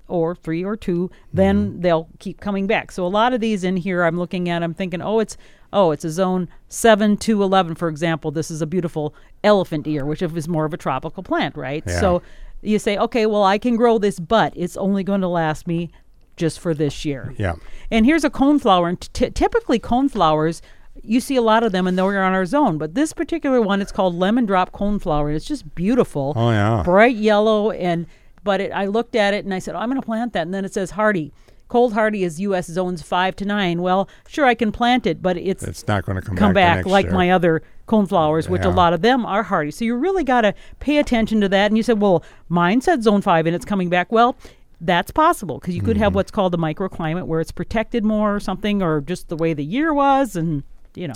or 0.06 0.34
three 0.34 0.62
or 0.64 0.76
two, 0.76 1.10
then 1.32 1.70
Mm-hmm. 1.70 1.80
they'll 1.80 2.08
keep 2.18 2.40
coming 2.40 2.66
back. 2.66 2.92
So 2.92 3.06
a 3.06 3.08
lot 3.08 3.32
of 3.32 3.40
these 3.40 3.64
in 3.64 3.76
here, 3.76 4.04
I'm 4.04 4.18
looking 4.18 4.48
at, 4.48 4.62
I'm 4.62 4.74
thinking, 4.74 5.00
oh, 5.02 5.18
it's 5.18 5.36
oh, 5.72 5.90
it's 5.90 6.04
a 6.04 6.10
zone 6.10 6.48
seven 6.68 7.16
to 7.16 7.42
eleven, 7.42 7.74
for 7.74 7.88
example. 7.88 8.30
This 8.30 8.50
is 8.50 8.62
a 8.62 8.66
beautiful 8.66 9.14
elephant 9.42 9.86
ear, 9.88 10.04
which 10.04 10.22
is 10.22 10.46
more 10.46 10.66
of 10.66 10.72
a 10.74 10.76
tropical 10.76 11.22
plant, 11.22 11.56
right? 11.56 11.82
Yeah. 11.86 11.98
So 12.00 12.22
you 12.62 12.78
say, 12.78 12.96
okay, 12.96 13.26
well, 13.26 13.42
I 13.42 13.58
can 13.58 13.76
grow 13.76 13.98
this, 13.98 14.20
but 14.20 14.52
it's 14.54 14.76
only 14.76 15.02
going 15.02 15.20
to 15.22 15.28
last 15.28 15.66
me 15.66 15.90
just 16.36 16.60
for 16.60 16.74
this 16.74 17.04
year. 17.04 17.34
Yeah. 17.38 17.54
And 17.90 18.04
here's 18.06 18.24
a 18.24 18.30
coneflower. 18.30 18.88
And 18.90 19.00
t- 19.14 19.30
typically, 19.30 19.78
coneflowers, 19.80 20.60
you 21.02 21.20
see 21.20 21.36
a 21.36 21.42
lot 21.42 21.62
of 21.62 21.72
them, 21.72 21.86
and 21.86 21.98
they're 21.98 22.22
on 22.22 22.32
our 22.32 22.46
zone. 22.46 22.78
But 22.78 22.94
this 22.94 23.12
particular 23.12 23.60
one, 23.60 23.80
it's 23.82 23.92
called 23.92 24.14
lemon 24.14 24.46
drop 24.46 24.72
coneflower, 24.72 25.26
and 25.28 25.36
it's 25.36 25.44
just 25.46 25.74
beautiful, 25.74 26.32
Oh 26.36 26.50
yeah. 26.50 26.82
bright 26.84 27.16
yellow. 27.16 27.70
And 27.70 28.06
but 28.42 28.60
it, 28.60 28.70
I 28.72 28.86
looked 28.86 29.16
at 29.16 29.34
it 29.34 29.44
and 29.44 29.52
I 29.54 29.58
said, 29.58 29.74
oh, 29.74 29.78
I'm 29.78 29.88
going 29.88 30.00
to 30.00 30.04
plant 30.04 30.32
that. 30.34 30.42
And 30.42 30.52
then 30.54 30.64
it 30.64 30.72
says 30.74 30.90
hardy 30.92 31.32
cold 31.68 31.94
hardy 31.94 32.22
is 32.22 32.38
U.S. 32.40 32.66
zones 32.66 33.02
five 33.02 33.34
to 33.36 33.44
nine. 33.44 33.80
Well, 33.82 34.08
sure, 34.28 34.44
I 34.44 34.54
can 34.54 34.70
plant 34.70 35.06
it, 35.06 35.20
but 35.22 35.36
it's 35.38 35.64
It's 35.64 35.86
not 35.88 36.04
going 36.04 36.16
to 36.16 36.22
come, 36.22 36.36
come 36.36 36.52
back, 36.52 36.80
back 36.84 36.86
like 36.86 37.06
year. 37.06 37.14
my 37.14 37.30
other 37.30 37.62
coneflowers, 37.88 38.48
which 38.48 38.64
a 38.64 38.70
lot 38.70 38.92
of 38.92 39.00
them 39.02 39.24
are 39.26 39.42
hardy. 39.42 39.70
So 39.70 39.84
you 39.84 39.96
really 39.96 40.22
got 40.24 40.42
to 40.42 40.54
pay 40.78 40.98
attention 40.98 41.40
to 41.40 41.48
that. 41.48 41.66
And 41.70 41.76
you 41.76 41.82
said, 41.82 42.00
well, 42.00 42.22
mine 42.48 42.80
said 42.82 43.02
zone 43.02 43.22
five 43.22 43.46
and 43.46 43.56
it's 43.56 43.64
coming 43.64 43.88
back. 43.88 44.12
Well, 44.12 44.36
that's 44.80 45.10
possible 45.10 45.58
because 45.58 45.74
you 45.74 45.80
could 45.80 45.96
Mm-hmm. 45.96 46.02
have 46.04 46.14
what's 46.14 46.30
called 46.30 46.54
a 46.54 46.58
microclimate 46.58 47.26
where 47.26 47.40
it's 47.40 47.50
protected 47.52 48.04
more 48.04 48.36
or 48.36 48.40
something, 48.40 48.82
or 48.82 49.00
just 49.00 49.28
the 49.28 49.36
way 49.36 49.54
the 49.54 49.64
year 49.64 49.92
was, 49.94 50.36
and 50.36 50.62
you 50.94 51.08
know. 51.08 51.14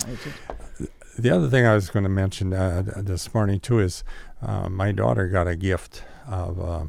The 1.17 1.29
other 1.29 1.49
thing 1.49 1.65
I 1.65 1.73
was 1.75 1.89
going 1.89 2.03
to 2.03 2.09
mention 2.09 2.53
uh, 2.53 2.83
this 2.97 3.33
morning 3.33 3.59
too 3.59 3.79
is 3.79 4.03
uh, 4.41 4.69
my 4.69 4.91
daughter 4.91 5.27
got 5.27 5.47
a 5.47 5.55
gift 5.55 6.03
of 6.27 6.59
uh, 6.59 6.85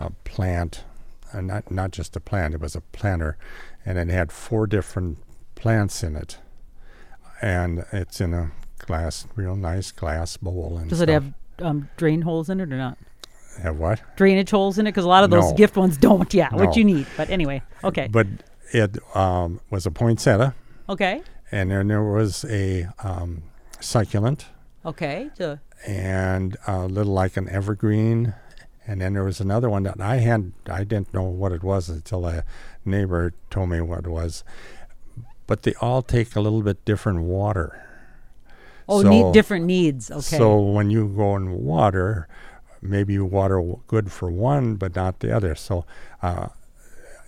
a 0.00 0.10
plant, 0.24 0.84
uh, 1.34 1.40
not 1.40 1.70
not 1.70 1.90
just 1.90 2.16
a 2.16 2.20
plant. 2.20 2.54
It 2.54 2.60
was 2.60 2.74
a 2.74 2.80
planter, 2.80 3.36
and 3.84 3.98
it 3.98 4.08
had 4.08 4.32
four 4.32 4.66
different 4.66 5.18
plants 5.54 6.02
in 6.02 6.16
it, 6.16 6.38
and 7.42 7.84
it's 7.92 8.20
in 8.20 8.32
a 8.32 8.52
glass, 8.78 9.26
real 9.34 9.56
nice 9.56 9.92
glass 9.92 10.36
bowl. 10.36 10.78
And 10.80 10.88
does 10.88 11.00
it 11.00 11.08
have 11.08 11.32
um, 11.60 11.88
drain 11.96 12.22
holes 12.22 12.48
in 12.48 12.60
it 12.60 12.72
or 12.72 12.76
not? 12.78 12.96
have 13.62 13.78
what? 13.78 14.02
Drainage 14.16 14.50
holes 14.50 14.78
in 14.78 14.86
it 14.86 14.92
because 14.92 15.04
a 15.04 15.08
lot 15.08 15.24
of 15.24 15.30
those 15.30 15.50
No. 15.50 15.56
gift 15.56 15.76
ones 15.76 15.96
don't. 15.96 16.32
Yeah, 16.34 16.54
what 16.54 16.76
you 16.76 16.84
need. 16.84 17.06
But 17.16 17.30
anyway, 17.30 17.62
okay, 17.84 18.06
But 18.10 18.26
it 18.72 18.98
um, 19.16 19.60
was 19.70 19.86
a 19.86 19.90
poinsettia, 19.90 20.54
okay, 20.88 21.22
and 21.52 21.70
then 21.70 21.88
there 21.88 22.02
was 22.02 22.44
a 22.44 22.88
um, 23.02 23.42
succulent. 23.80 24.46
okay. 24.84 25.30
So, 25.36 25.58
and 25.86 26.56
a 26.66 26.86
little 26.86 27.12
like 27.12 27.36
an 27.36 27.48
evergreen. 27.48 28.34
And 28.88 29.00
then 29.00 29.14
there 29.14 29.24
was 29.24 29.40
another 29.40 29.68
one 29.68 29.82
that 29.82 30.00
I 30.00 30.16
had 30.18 30.52
I 30.70 30.84
didn't 30.84 31.12
know 31.12 31.24
what 31.24 31.50
it 31.52 31.62
was 31.64 31.88
until 31.88 32.24
a 32.26 32.44
neighbor 32.84 33.32
told 33.50 33.68
me 33.70 33.80
what 33.80 34.04
it 34.06 34.08
was. 34.08 34.44
But 35.48 35.62
they 35.62 35.74
all 35.80 36.02
take 36.02 36.34
a 36.36 36.40
little 36.40 36.62
bit 36.62 36.84
different 36.84 37.22
water. 37.22 37.84
oh, 38.88 39.02
So- 39.02 39.08
need 39.08 39.32
different 39.32 39.64
needs. 39.66 40.10
Okay. 40.10 40.20
So 40.38 40.60
when 40.60 40.90
you 40.90 41.08
go 41.08 41.34
and 41.34 41.56
water, 41.58 42.28
maybe 42.80 43.14
you 43.14 43.24
water 43.24 43.56
w- 43.56 43.80
good 43.88 44.12
for 44.12 44.30
one, 44.30 44.76
but 44.76 44.94
not 44.94 45.18
the 45.20 45.34
other. 45.34 45.54
So 45.56 45.84
uh, 46.22 46.48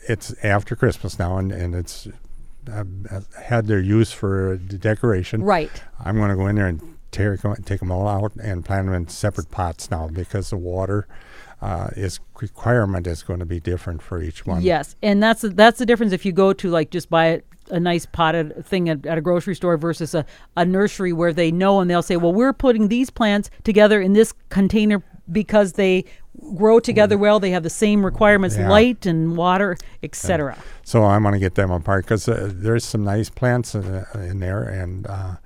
it's 0.09 0.33
after 0.45 0.77
Christmas 0.77 1.19
now, 1.19 1.39
and, 1.39 1.51
and 1.53 1.75
it's 1.75 2.07
had 3.45 3.67
their 3.67 3.81
use 3.81 4.13
for 4.13 4.59
the 4.67 4.79
decoration. 4.79 5.43
right. 5.43 5.71
I'm 6.05 6.17
going 6.17 6.31
to 6.31 6.37
go 6.37 6.47
in 6.47 6.57
there 6.57 6.67
and 6.67 6.99
tear, 7.11 7.37
take 7.65 7.81
them 7.81 7.91
all 7.91 8.07
out 8.07 8.35
and 8.37 8.65
plant 8.65 8.87
them 8.87 8.95
in 8.95 9.09
separate 9.09 9.51
pots 9.51 9.91
now 9.91 10.09
because 10.09 10.51
the 10.51 10.57
water 10.57 11.07
uh, 11.61 11.89
is 11.97 12.21
requirement 12.41 13.07
is 13.07 13.23
going 13.23 13.41
to 13.41 13.47
be 13.47 13.61
different 13.61 14.03
for 14.03 14.23
each 14.23 14.47
one. 14.47 14.63
Yes, 14.63 14.95
and 15.03 15.23
that's 15.23 15.43
that's 15.43 15.79
the 15.79 15.87
difference 15.87 16.13
if 16.13 16.25
you 16.25 16.33
go 16.33 16.53
to 16.53 16.71
like 16.71 16.91
just 16.91 17.11
buy 17.11 17.27
a, 17.27 17.41
a 17.71 17.81
nice 17.81 18.07
potted 18.07 18.65
thing 18.65 18.89
at, 18.89 19.05
at 19.07 19.19
a 19.19 19.21
grocery 19.21 19.57
store 19.57 19.77
versus 19.77 20.15
a, 20.15 20.25
a 20.57 20.65
nursery 20.65 21.13
where 21.13 21.33
they 21.33 21.51
know 21.51 21.81
and 21.81 21.91
they'll 21.91 22.03
say, 22.03 22.17
well, 22.17 22.33
we're 22.33 22.53
putting 22.53 22.89
these 22.89 23.11
plants 23.11 23.51
together 23.65 24.01
in 24.01 24.13
this 24.13 24.33
container 24.51 25.03
because 25.31 25.73
they 25.73 26.05
grow 26.57 26.81
together 26.81 27.19
well. 27.19 27.41
They 27.41 27.51
have 27.51 27.63
the 27.63 27.71
same 27.71 28.05
requirements, 28.05 28.57
Yeah. 28.57 28.69
light 28.69 29.07
and 29.07 29.37
water, 29.37 29.77
etc. 30.03 30.57
So 30.85 31.05
I'm 31.05 31.23
going 31.23 31.35
to 31.35 31.41
get 31.41 31.55
them 31.55 31.71
apart 31.71 32.05
because 32.05 32.29
uh, 32.29 32.51
there's 32.53 32.85
some 32.85 33.05
nice 33.05 33.31
plants 33.31 33.75
uh, 33.75 34.05
in 34.15 34.41
there, 34.41 34.63
and 34.63 35.07
uh, 35.07 35.37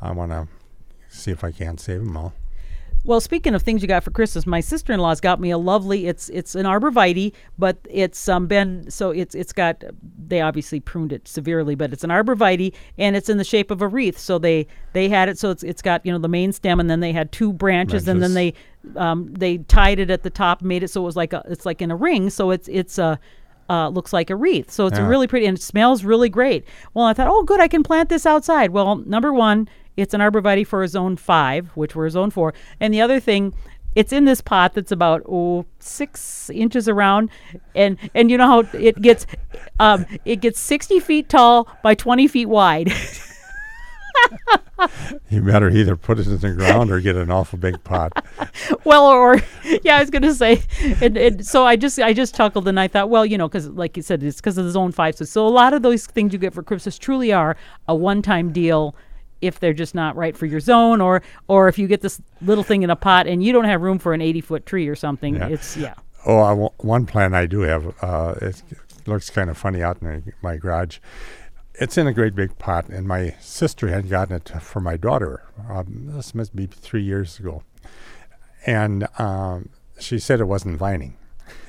I 0.00 0.12
want 0.12 0.32
to 0.32 0.48
see 1.08 1.30
if 1.30 1.44
I 1.44 1.52
can 1.52 1.78
save 1.78 2.00
them 2.00 2.16
all. 2.16 2.32
Well, 3.04 3.20
speaking 3.20 3.54
of 3.56 3.62
things 3.62 3.82
you 3.82 3.88
got 3.88 4.04
for 4.04 4.12
Christmas, 4.12 4.46
my 4.46 4.60
sister-in-law's 4.60 5.20
got 5.20 5.40
me 5.40 5.50
a 5.50 5.58
lovely. 5.58 6.06
It's 6.06 6.28
it's 6.28 6.54
an 6.54 6.66
arborvitae, 6.66 7.32
but 7.58 7.76
it's 7.90 8.28
um 8.28 8.46
been 8.46 8.88
so 8.90 9.10
it's 9.10 9.34
it's 9.34 9.52
got 9.52 9.82
they 10.28 10.40
obviously 10.40 10.78
pruned 10.78 11.12
it 11.12 11.26
severely, 11.26 11.74
but 11.74 11.92
it's 11.92 12.04
an 12.04 12.10
arborvitae 12.10 12.72
and 12.98 13.16
it's 13.16 13.28
in 13.28 13.38
the 13.38 13.44
shape 13.44 13.72
of 13.72 13.82
a 13.82 13.88
wreath. 13.88 14.18
So 14.18 14.38
they 14.38 14.68
they 14.92 15.08
had 15.08 15.28
it 15.28 15.36
so 15.36 15.50
it's 15.50 15.64
it's 15.64 15.82
got 15.82 16.06
you 16.06 16.12
know 16.12 16.18
the 16.18 16.28
main 16.28 16.52
stem 16.52 16.78
and 16.78 16.88
then 16.88 17.00
they 17.00 17.12
had 17.12 17.32
two 17.32 17.52
branches, 17.52 18.06
and 18.06 18.22
then 18.22 18.34
they 18.34 18.54
um 18.94 19.32
they 19.34 19.58
tied 19.58 19.98
it 19.98 20.08
at 20.10 20.22
the 20.22 20.30
top, 20.30 20.62
made 20.62 20.84
it 20.84 20.88
so 20.88 21.02
it 21.02 21.04
was 21.04 21.16
like 21.16 21.32
a 21.32 21.42
it's 21.48 21.66
like 21.66 21.82
in 21.82 21.90
a 21.90 21.96
ring. 21.96 22.30
So 22.30 22.52
it's 22.52 22.68
it's 22.68 22.98
a 22.98 23.18
uh, 23.68 23.88
looks 23.88 24.12
like 24.12 24.28
a 24.28 24.36
wreath. 24.36 24.70
So 24.70 24.86
it's 24.86 24.98
Yeah. 24.98 25.08
really 25.08 25.26
pretty 25.26 25.46
and 25.46 25.56
it 25.56 25.62
smells 25.62 26.04
really 26.04 26.28
great. 26.28 26.64
Well, 26.92 27.06
I 27.06 27.14
thought, 27.14 27.28
oh, 27.30 27.42
good, 27.44 27.58
I 27.58 27.68
can 27.68 27.82
plant 27.82 28.10
this 28.10 28.26
outside. 28.26 28.70
Well, 28.70 28.96
number 28.96 29.32
one, 29.32 29.66
it's 29.96 30.14
an 30.14 30.20
arborvitae 30.20 30.66
for 30.66 30.82
a 30.82 30.88
zone 30.88 31.16
five, 31.16 31.68
which 31.74 31.94
we're 31.94 32.06
a 32.06 32.10
zone 32.10 32.30
four. 32.30 32.54
And 32.80 32.92
the 32.92 33.00
other 33.00 33.20
thing, 33.20 33.54
it's 33.94 34.12
in 34.12 34.24
this 34.24 34.40
pot 34.40 34.74
that's 34.74 34.92
about 34.92 35.22
oh 35.28 35.66
six 35.78 36.48
inches 36.50 36.88
around, 36.88 37.30
and 37.74 37.98
and 38.14 38.30
you 38.30 38.38
know 38.38 38.46
how 38.46 38.60
it 38.78 39.00
gets, 39.02 39.26
um, 39.80 40.06
it 40.24 40.36
gets 40.36 40.58
sixty 40.60 40.98
feet 40.98 41.28
tall 41.28 41.68
by 41.82 41.94
twenty 41.94 42.26
feet 42.26 42.46
wide. 42.46 42.92
You 45.30 45.42
better 45.42 45.70
either 45.70 45.96
put 45.96 46.18
it 46.18 46.26
in 46.26 46.38
the 46.38 46.52
ground 46.52 46.90
or 46.90 47.00
get 47.00 47.16
an 47.16 47.30
awful 47.30 47.58
big 47.58 47.82
pot. 47.84 48.24
well, 48.84 49.06
or 49.06 49.40
yeah, 49.82 49.96
I 49.96 50.00
was 50.00 50.10
gonna 50.10 50.34
say, 50.34 50.62
and, 51.00 51.16
and 51.16 51.46
so 51.46 51.64
I 51.64 51.76
just 51.76 52.00
I 52.00 52.12
just 52.12 52.34
chuckled 52.34 52.66
and 52.66 52.80
I 52.80 52.88
thought, 52.88 53.08
well, 53.08 53.24
you 53.24 53.38
know, 53.38 53.48
because 53.48 53.68
like 53.68 53.96
you 53.96 54.02
said, 54.02 54.22
it's 54.22 54.38
because 54.38 54.58
of 54.58 54.64
the 54.64 54.70
zone 54.72 54.92
five. 54.92 55.16
So, 55.16 55.24
so 55.24 55.46
a 55.46 55.48
lot 55.48 55.72
of 55.72 55.82
those 55.82 56.06
things 56.06 56.32
you 56.32 56.38
get 56.38 56.52
for 56.52 56.62
Christmas 56.62 56.98
truly 56.98 57.32
are 57.32 57.56
a 57.86 57.94
one-time 57.94 58.52
deal. 58.52 58.96
If 59.42 59.60
they're 59.60 59.74
just 59.74 59.94
not 59.94 60.16
right 60.16 60.36
for 60.36 60.46
your 60.46 60.60
zone, 60.60 61.00
or 61.02 61.20
or 61.48 61.68
if 61.68 61.78
you 61.78 61.86
get 61.88 62.00
this 62.00 62.22
little 62.40 62.64
thing 62.64 62.82
in 62.82 62.88
a 62.90 62.96
pot 62.96 63.26
and 63.26 63.42
you 63.44 63.52
don't 63.52 63.64
have 63.66 63.82
room 63.82 63.98
for 63.98 64.14
an 64.14 64.22
eighty-foot 64.22 64.64
tree 64.64 64.88
or 64.88 64.94
something, 64.96 65.34
Yeah. 65.34 65.48
it's 65.48 65.76
yeah. 65.76 65.94
Oh, 66.24 66.38
I 66.38 66.52
wa- 66.52 66.70
one 66.78 67.04
plant 67.04 67.34
I 67.34 67.46
do 67.46 67.60
have. 67.60 67.94
Uh, 68.00 68.34
it 68.40 68.62
looks 69.06 69.28
kind 69.28 69.50
of 69.50 69.58
funny 69.58 69.82
out 69.82 70.00
in 70.00 70.32
my 70.40 70.56
garage. 70.56 70.98
It's 71.74 71.98
in 71.98 72.06
a 72.06 72.12
great 72.12 72.34
big 72.36 72.56
pot, 72.58 72.88
and 72.88 73.08
my 73.08 73.34
sister 73.40 73.88
had 73.88 74.08
gotten 74.08 74.36
it 74.36 74.48
for 74.60 74.78
my 74.80 74.96
daughter. 74.96 75.42
Um, 75.68 76.04
this 76.14 76.34
must 76.34 76.54
be 76.54 76.66
three 76.66 77.02
years 77.02 77.40
ago, 77.40 77.64
and 78.66 79.08
um, 79.18 79.70
she 79.98 80.18
said 80.18 80.38
it 80.40 80.44
wasn't 80.44 80.76
vining. 80.78 81.16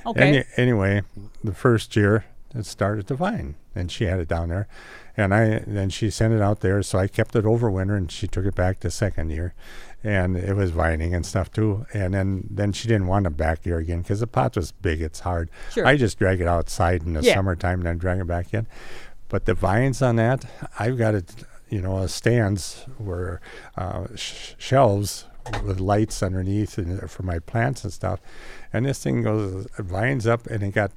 Okay. 0.06 0.28
Any, 0.28 0.44
anyway, 0.56 1.02
the 1.42 1.54
first 1.54 1.96
year 1.96 2.24
it 2.54 2.66
started 2.66 3.06
to 3.08 3.14
vine, 3.14 3.56
and 3.74 3.90
she 3.90 4.04
had 4.04 4.20
it 4.20 4.28
down 4.28 4.48
there, 4.50 4.68
and 5.16 5.34
I 5.34 5.62
then 5.66 5.90
she 5.90 6.10
sent 6.10 6.32
it 6.34 6.40
out 6.40 6.60
there, 6.60 6.82
so 6.82 6.98
I 6.98 7.08
kept 7.08 7.34
it 7.36 7.44
over 7.44 7.70
winter, 7.70 7.96
and 7.96 8.10
she 8.10 8.26
took 8.28 8.44
it 8.46 8.54
back 8.54 8.80
the 8.80 8.90
second 8.90 9.30
year, 9.30 9.54
and 10.02 10.36
it 10.36 10.54
was 10.54 10.70
vining 10.70 11.14
and 11.14 11.24
stuff 11.26 11.50
too. 11.52 11.86
And 11.92 12.14
then 12.14 12.46
then 12.50 12.72
she 12.72 12.86
didn't 12.88 13.06
want 13.08 13.26
it 13.26 13.36
back 13.36 13.64
here 13.64 13.78
again 13.78 14.02
because 14.02 14.20
the 14.20 14.26
pot 14.26 14.56
was 14.56 14.72
big. 14.72 15.00
It's 15.02 15.20
hard. 15.20 15.50
Sure. 15.72 15.86
I 15.86 15.96
just 15.96 16.18
drag 16.18 16.40
it 16.40 16.46
outside 16.46 17.02
in 17.02 17.14
the 17.14 17.22
Yeah. 17.22 17.34
summertime, 17.34 17.80
and 17.80 17.86
then 17.86 17.98
drag 17.98 18.20
it 18.20 18.26
back 18.26 18.54
in. 18.54 18.66
But 19.28 19.46
the 19.46 19.54
vines 19.54 20.00
on 20.02 20.16
that, 20.16 20.44
I've 20.78 20.96
got 20.98 21.14
it, 21.14 21.32
you 21.68 21.80
know, 21.80 21.96
uh, 21.98 22.06
stands 22.06 22.84
where 22.98 23.40
uh, 23.76 24.06
sh- 24.14 24.54
shelves 24.58 25.26
with 25.64 25.80
lights 25.80 26.22
underneath 26.22 26.78
and 26.78 27.10
for 27.10 27.22
my 27.22 27.38
plants 27.38 27.84
and 27.84 27.92
stuff. 27.92 28.20
And 28.72 28.86
this 28.86 29.02
thing 29.02 29.22
goes 29.22 29.66
vines 29.78 30.26
up, 30.26 30.46
and 30.46 30.62
it 30.62 30.72
got 30.72 30.92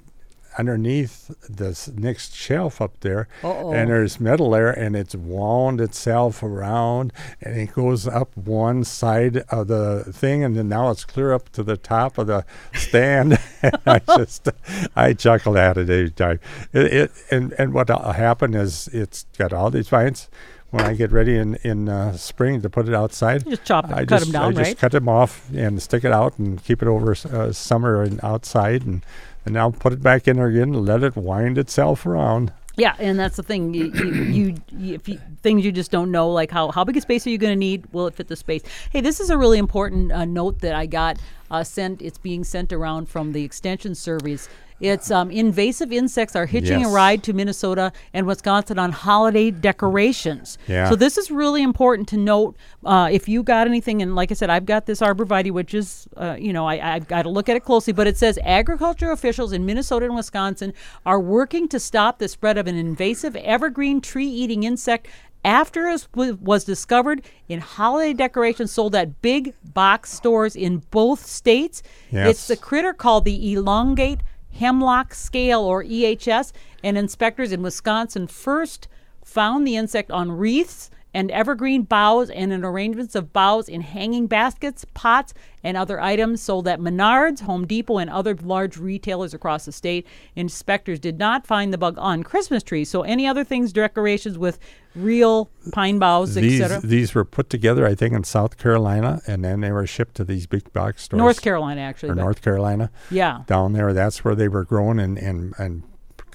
underneath 0.57 1.31
this 1.49 1.87
next 1.87 2.35
shelf 2.35 2.81
up 2.81 2.99
there, 3.01 3.27
Uh-oh. 3.43 3.73
and 3.73 3.89
there's 3.89 4.19
metal 4.19 4.51
there, 4.51 4.71
and 4.71 4.95
it's 4.95 5.15
wound 5.15 5.79
itself 5.79 6.41
around, 6.43 7.13
and 7.41 7.57
it 7.57 7.73
goes 7.73 8.07
up 8.07 8.35
one 8.35 8.83
side 8.83 9.37
of 9.49 9.67
the 9.67 10.03
thing, 10.11 10.43
and 10.43 10.55
then 10.55 10.69
now 10.69 10.89
it's 10.89 11.05
clear 11.05 11.33
up 11.33 11.49
to 11.49 11.63
the 11.63 11.77
top 11.77 12.17
of 12.17 12.27
the 12.27 12.45
stand. 12.73 13.39
and 13.61 13.77
I 13.85 13.99
just, 14.17 14.49
I 14.95 15.13
chuckled 15.13 15.57
at 15.57 15.77
it 15.77 15.89
every 15.89 16.11
time. 16.11 16.39
It, 16.73 16.93
it 16.93 17.11
and 17.31 17.53
and 17.57 17.73
what 17.73 17.89
will 17.89 18.11
happen 18.13 18.53
is 18.53 18.87
it's 18.89 19.25
got 19.37 19.53
all 19.53 19.69
these 19.69 19.89
vines. 19.89 20.29
When 20.69 20.83
I 20.83 20.95
get 20.95 21.13
ready 21.13 21.37
in 21.37 21.55
in 21.63 21.87
uh, 21.87 22.17
spring 22.17 22.61
to 22.61 22.69
put 22.69 22.89
it 22.89 22.93
outside, 22.93 23.45
You 23.45 23.51
just 23.51 23.63
chop 23.63 23.85
it, 23.85 23.91
I 23.91 23.99
cut 23.99 24.09
just, 24.09 24.25
them 24.25 24.31
down, 24.33 24.57
I 24.57 24.63
just 24.63 24.77
cut 24.77 24.91
them 24.91 25.07
off 25.07 25.49
and 25.55 25.81
stick 25.81 26.03
it 26.03 26.11
out 26.11 26.37
and 26.37 26.61
keep 26.61 26.81
it 26.81 26.89
over 26.89 27.15
uh, 27.31 27.53
summer 27.53 28.03
and 28.03 28.19
outside 28.21 28.85
and 28.85 29.01
and 29.47 29.53
now 29.53 29.71
put 29.71 29.93
it 29.93 30.01
back 30.01 30.27
in 30.27 30.35
there 30.35 30.47
again 30.47 30.75
and 30.75 30.85
let 30.85 31.03
it 31.03 31.15
wind 31.15 31.57
itself 31.57 32.05
around. 32.05 32.51
Yeah, 32.75 32.95
and 32.99 33.17
that's 33.17 33.37
the 33.37 33.43
thing. 33.43 33.73
You, 33.73 33.91
you, 33.91 34.55
you, 34.71 34.93
if 34.93 35.09
you, 35.09 35.19
things 35.41 35.65
you 35.65 35.71
just 35.71 35.89
don't 35.89 36.11
know, 36.11 36.29
like 36.29 36.51
how 36.51 36.69
how 36.69 36.83
big 36.83 36.95
a 36.95 37.01
space 37.01 37.25
are 37.25 37.31
you 37.31 37.39
going 37.39 37.53
to 37.53 37.59
need? 37.59 37.91
Will 37.91 38.05
it 38.05 38.13
fit 38.13 38.27
the 38.27 38.35
space? 38.35 38.61
Hey, 38.91 39.01
this 39.01 39.19
is 39.19 39.31
a 39.31 39.37
really 39.37 39.57
important 39.57 40.11
uh, 40.11 40.25
note 40.25 40.59
that 40.59 40.75
I 40.75 40.85
got 40.85 41.17
uh, 41.49 41.63
sent. 41.63 42.03
It's 42.03 42.19
being 42.19 42.43
sent 42.43 42.71
around 42.71 43.09
from 43.09 43.31
the 43.31 43.43
Extension 43.43 43.95
Service. 43.95 44.47
It's 44.79 45.09
um, 45.09 45.31
invasive 45.31 45.91
insects 45.91 46.35
are 46.35 46.45
hitching 46.45 46.85
a 46.85 46.89
ride 46.89 47.23
to 47.23 47.33
Minnesota 47.33 47.91
and 48.13 48.27
Wisconsin 48.27 48.77
on 48.77 48.91
holiday 48.91 49.49
decorations. 49.49 50.57
Yeah. 50.67 50.89
So 50.89 50.95
this 50.95 51.17
is 51.17 51.31
really 51.31 51.63
important 51.63 52.07
to 52.09 52.17
note. 52.17 52.55
Uh, 52.85 53.09
if 53.11 53.27
you 53.27 53.41
got 53.43 53.67
anything, 53.67 54.01
and 54.01 54.15
like 54.15 54.31
I 54.31 54.35
said, 54.35 54.49
I've 54.49 54.65
got 54.65 54.85
this 54.85 54.99
arborvitae, 54.99 55.51
which 55.51 55.73
is, 55.73 56.07
uh, 56.15 56.35
you 56.39 56.53
know, 56.53 56.67
I, 56.67 56.95
I've 56.95 57.07
got 57.07 57.23
to 57.23 57.29
look 57.29 57.49
at 57.49 57.55
it 57.55 57.63
closely. 57.63 57.93
But 57.93 58.07
it 58.07 58.17
says 58.17 58.37
agriculture 58.43 59.11
officials 59.11 59.51
in 59.51 59.65
Minnesota 59.65 60.05
and 60.05 60.15
Wisconsin 60.15 60.73
are 61.05 61.19
working 61.19 61.67
to 61.69 61.79
stop 61.79 62.19
the 62.19 62.27
spread 62.27 62.57
of 62.57 62.67
an 62.67 62.75
invasive 62.75 63.35
evergreen 63.37 64.01
tree-eating 64.01 64.63
insect. 64.63 65.07
After 65.45 65.87
it 65.87 66.07
was- 66.13 66.65
discovered 66.65 67.21
in 67.47 67.61
holiday 67.61 68.13
decorations 68.13 68.71
sold 68.71 68.93
at 68.95 69.21
big 69.21 69.53
box 69.73 70.11
stores 70.11 70.55
in 70.55 70.83
both 70.91 71.25
states, 71.25 71.81
it's 72.07 72.13
Yes. 72.13 72.47
the 72.47 72.57
critter 72.57 72.91
called 72.91 73.23
the 73.23 73.53
elongate 73.53 74.19
hemlock 74.57 75.13
scale 75.13 75.61
or 75.61 75.83
EHS, 75.83 76.51
and 76.83 76.97
inspectors 76.97 77.51
in 77.51 77.61
Wisconsin 77.61 78.27
first 78.27 78.87
found 79.23 79.67
the 79.67 79.75
insect 79.75 80.11
on 80.11 80.31
wreaths 80.31 80.89
and 81.13 81.31
evergreen 81.31 81.83
boughs 81.83 82.29
and 82.29 82.51
in 82.51 82.63
arrangements 82.63 83.15
of 83.15 83.33
boughs 83.33 83.69
in 83.69 83.81
hanging 83.81 84.27
baskets, 84.27 84.85
pots, 84.93 85.33
and 85.63 85.75
other 85.75 85.99
items 85.99 86.41
sold 86.41 86.67
at 86.67 86.79
Menards, 86.79 87.41
Home 87.41 87.65
Depot, 87.65 87.97
and 87.97 88.09
other 88.09 88.35
large 88.35 88.77
retailers 88.77 89.33
across 89.33 89.65
the 89.65 89.71
state. 89.71 90.05
Inspectors 90.35 90.99
did 90.99 91.17
not 91.17 91.47
find 91.47 91.73
the 91.73 91.77
bug 91.77 91.97
on 91.97 92.23
Christmas 92.23 92.63
trees. 92.63 92.89
So 92.89 93.01
any 93.01 93.27
other 93.27 93.43
things, 93.43 93.73
decorations 93.73 94.37
with 94.37 94.59
real 94.95 95.49
pine 95.71 95.99
boughs, 95.99 96.37
etc. 96.37 96.81
these 96.81 97.13
were 97.13 97.25
put 97.25 97.49
together, 97.49 97.85
I 97.85 97.95
think, 97.95 98.13
in 98.13 98.23
South 98.23 98.57
Carolina, 98.57 99.21
and 99.27 99.43
then 99.43 99.61
they 99.61 99.71
were 99.71 99.87
shipped 99.87 100.15
to 100.15 100.23
these 100.23 100.47
big 100.47 100.71
box 100.73 101.03
stores. 101.03 101.17
North 101.17 101.41
Carolina, 101.41 101.81
actually. 101.81 102.09
or 102.09 102.15
North 102.15 102.41
Carolina. 102.41 102.91
Yeah. 103.09 103.43
down 103.47 103.73
there. 103.73 103.93
That's 103.93 104.23
where 104.23 104.35
they 104.35 104.47
were 104.47 104.63
grown 104.63 104.99
and 104.99 105.17
and 105.17 105.53
and 105.57 105.83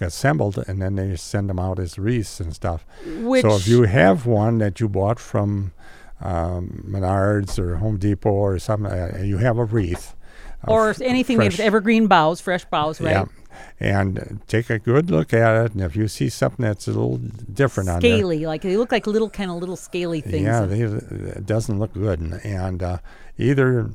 assembled, 0.03 0.59
and 0.67 0.81
then 0.83 0.97
they 0.97 1.17
send 1.17 1.49
them 1.49 1.59
out 1.59 1.79
as 1.79 1.99
wreaths 1.99 2.41
and 2.41 2.55
stuff. 2.55 2.85
Which, 3.07 3.43
so 3.43 3.57
if 3.57 3.67
you 3.69 3.83
have 3.85 4.27
one 4.27 4.59
that 4.59 4.81
you 4.81 4.89
bought 4.89 5.19
from 5.19 5.73
um, 6.21 6.85
Menards 6.89 7.59
or 7.59 7.77
Home 7.77 7.99
Depot 7.99 8.31
or 8.31 8.59
something, 8.59 8.91
uh, 8.93 9.21
you 9.25 9.39
have 9.39 9.59
a 9.59 9.65
wreath. 9.65 10.15
or 10.67 10.91
f- 10.91 11.01
anything 11.01 11.39
made 11.39 11.53
with 11.53 11.61
evergreen 11.61 12.07
boughs, 12.07 12.41
fresh 12.41 12.65
boughs, 12.67 13.01
right? 13.01 13.11
Yeah. 13.13 13.25
And 13.81 14.19
uh, 14.19 14.25
take 14.47 14.71
a 14.71 14.79
good 14.79 15.11
look 15.11 15.33
at 15.35 15.65
it, 15.67 15.73
and 15.73 15.83
if 15.83 15.95
you 15.97 16.09
see 16.09 16.29
something 16.29 16.65
that's 16.65 16.87
a 16.87 16.93
little 16.93 17.19
different 17.19 17.91
on 17.91 18.01
there, 18.01 18.17
Scaly, 18.19 18.47
like 18.47 18.63
they 18.63 18.77
look 18.77 18.93
like 18.93 19.07
little 19.07 19.29
kind 19.29 19.51
of 19.51 19.57
little 19.59 19.77
scaly 19.77 20.21
things. 20.21 20.45
yeah, 20.45 20.65
they, 20.65 20.81
it 20.83 21.45
doesn't 21.45 21.79
look 21.79 21.93
good, 21.93 22.21
and, 22.21 22.35
and 22.47 22.83
uh, 22.83 22.99
either 23.39 23.91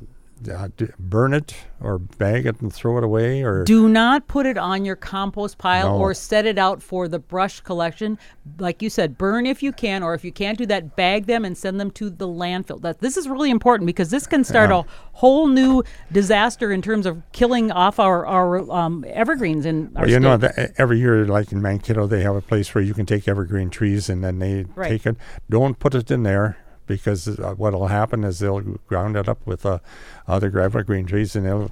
uh, 0.52 0.68
burn 0.98 1.34
it 1.34 1.54
or 1.80 1.98
bag 1.98 2.46
it 2.46 2.60
and 2.60 2.72
throw 2.72 2.98
it 2.98 3.04
away, 3.04 3.42
or 3.42 3.64
Do 3.64 3.88
not 3.88 4.26
put 4.28 4.46
it 4.46 4.58
on 4.58 4.84
your 4.84 4.96
compost 4.96 5.58
pile 5.58 5.96
No. 5.96 6.02
or 6.02 6.12
set 6.14 6.44
it 6.46 6.58
out 6.58 6.82
for 6.82 7.06
the 7.08 7.18
brush 7.18 7.60
collection. 7.60 8.18
Like 8.58 8.82
you 8.82 8.90
said, 8.90 9.16
burn 9.16 9.46
if 9.46 9.62
you 9.62 9.72
can, 9.72 10.02
or 10.02 10.14
if 10.14 10.24
you 10.24 10.32
can't 10.32 10.58
do 10.58 10.66
that, 10.66 10.96
bag 10.96 11.26
them 11.26 11.44
and 11.44 11.56
send 11.56 11.78
them 11.80 11.90
to 11.92 12.10
the 12.10 12.26
landfill. 12.26 12.80
That 12.80 13.00
this 13.00 13.16
is 13.16 13.28
really 13.28 13.50
important 13.50 13.86
because 13.86 14.10
this 14.10 14.26
can 14.26 14.42
start 14.44 14.70
Yeah. 14.70 14.80
a 14.80 14.84
whole 15.12 15.46
new 15.46 15.82
disaster 16.12 16.72
in 16.72 16.82
terms 16.82 17.06
of 17.06 17.22
killing 17.32 17.70
off 17.70 17.98
our 17.98 18.26
our 18.26 18.70
um, 18.70 19.04
evergreens 19.08 19.64
in 19.66 19.92
our 19.94 20.02
Well, 20.02 20.10
you 20.10 20.20
know, 20.20 20.36
that 20.36 20.72
every 20.78 20.98
year, 20.98 21.24
like 21.26 21.52
in 21.52 21.62
Mankato, 21.62 22.06
they 22.06 22.22
have 22.22 22.34
a 22.36 22.40
place 22.42 22.74
where 22.74 22.82
you 22.82 22.94
can 22.94 23.06
take 23.06 23.28
evergreen 23.28 23.70
trees 23.70 24.08
and 24.08 24.24
then 24.24 24.38
they 24.40 24.64
Right. 24.74 24.88
take 24.90 25.06
it. 25.06 25.16
Don't 25.48 25.78
put 25.78 25.94
it 25.94 26.10
in 26.10 26.22
there 26.24 26.56
because 26.88 27.28
uh, 27.28 27.54
what 27.56 27.72
will 27.72 27.86
happen 27.86 28.24
is 28.24 28.40
they'll 28.40 28.60
ground 28.60 29.16
it 29.16 29.28
up 29.28 29.46
with 29.46 29.64
uh, 29.64 29.78
other 30.26 30.58
evergreen 30.58 31.06
trees 31.06 31.36
and 31.36 31.46
it'll 31.46 31.70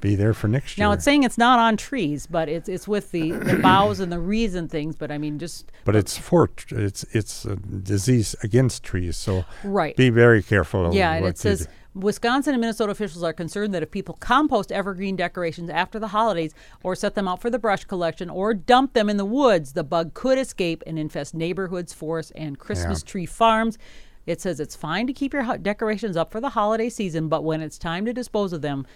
be 0.00 0.14
there 0.14 0.34
for 0.34 0.48
next 0.48 0.76
year. 0.76 0.86
Now 0.86 0.92
it's 0.92 1.04
saying 1.04 1.22
it's 1.22 1.38
not 1.38 1.58
on 1.58 1.76
trees, 1.76 2.26
but 2.26 2.48
it's 2.48 2.68
it's 2.68 2.86
with 2.86 3.12
the, 3.12 3.30
the 3.30 3.56
boughs 3.62 4.00
and 4.00 4.12
the 4.12 4.18
reeds 4.18 4.54
and 4.54 4.70
things. 4.70 4.96
But 4.96 5.10
I 5.10 5.16
mean, 5.16 5.38
just 5.38 5.72
but 5.84 5.96
it's 5.96 6.18
for 6.18 6.50
it's 6.70 7.04
it's 7.12 7.46
a 7.46 7.56
disease 7.56 8.36
against 8.42 8.82
trees, 8.82 9.16
so 9.16 9.44
right. 9.64 9.96
be 9.96 10.10
very 10.10 10.42
careful. 10.42 10.94
Yeah, 10.94 11.14
and 11.14 11.26
it 11.26 11.38
says 11.38 11.66
do. 11.66 11.72
Wisconsin 11.96 12.52
and 12.52 12.60
Minnesota 12.60 12.92
officials 12.92 13.22
are 13.22 13.32
concerned 13.32 13.72
that 13.72 13.82
if 13.82 13.90
people 13.90 14.16
compost 14.20 14.70
evergreen 14.70 15.16
decorations 15.16 15.70
after 15.70 15.98
the 15.98 16.08
holidays 16.08 16.54
or 16.82 16.94
set 16.94 17.14
them 17.14 17.26
out 17.26 17.40
for 17.40 17.48
the 17.48 17.58
brush 17.58 17.84
collection 17.84 18.28
or 18.28 18.52
dump 18.52 18.92
them 18.92 19.08
in 19.08 19.16
the 19.16 19.24
woods, 19.24 19.72
the 19.72 19.82
bug 19.84 20.12
could 20.12 20.38
escape 20.38 20.82
and 20.86 20.98
infest 20.98 21.34
neighborhoods, 21.34 21.94
forests, 21.94 22.32
and 22.32 22.58
Christmas 22.58 23.00
Yeah. 23.00 23.10
tree 23.10 23.26
farms. 23.26 23.78
It 24.26 24.40
says 24.40 24.60
it's 24.60 24.76
fine 24.76 25.06
to 25.06 25.12
keep 25.12 25.32
your 25.32 25.44
ho- 25.44 25.56
decorations 25.56 26.16
up 26.16 26.32
for 26.32 26.40
the 26.40 26.50
holiday 26.50 26.88
season, 26.88 27.28
but 27.28 27.44
when 27.44 27.60
it's 27.60 27.78
time 27.78 28.04
to 28.06 28.12
dispose 28.12 28.52
of 28.52 28.62
them, 28.62 28.86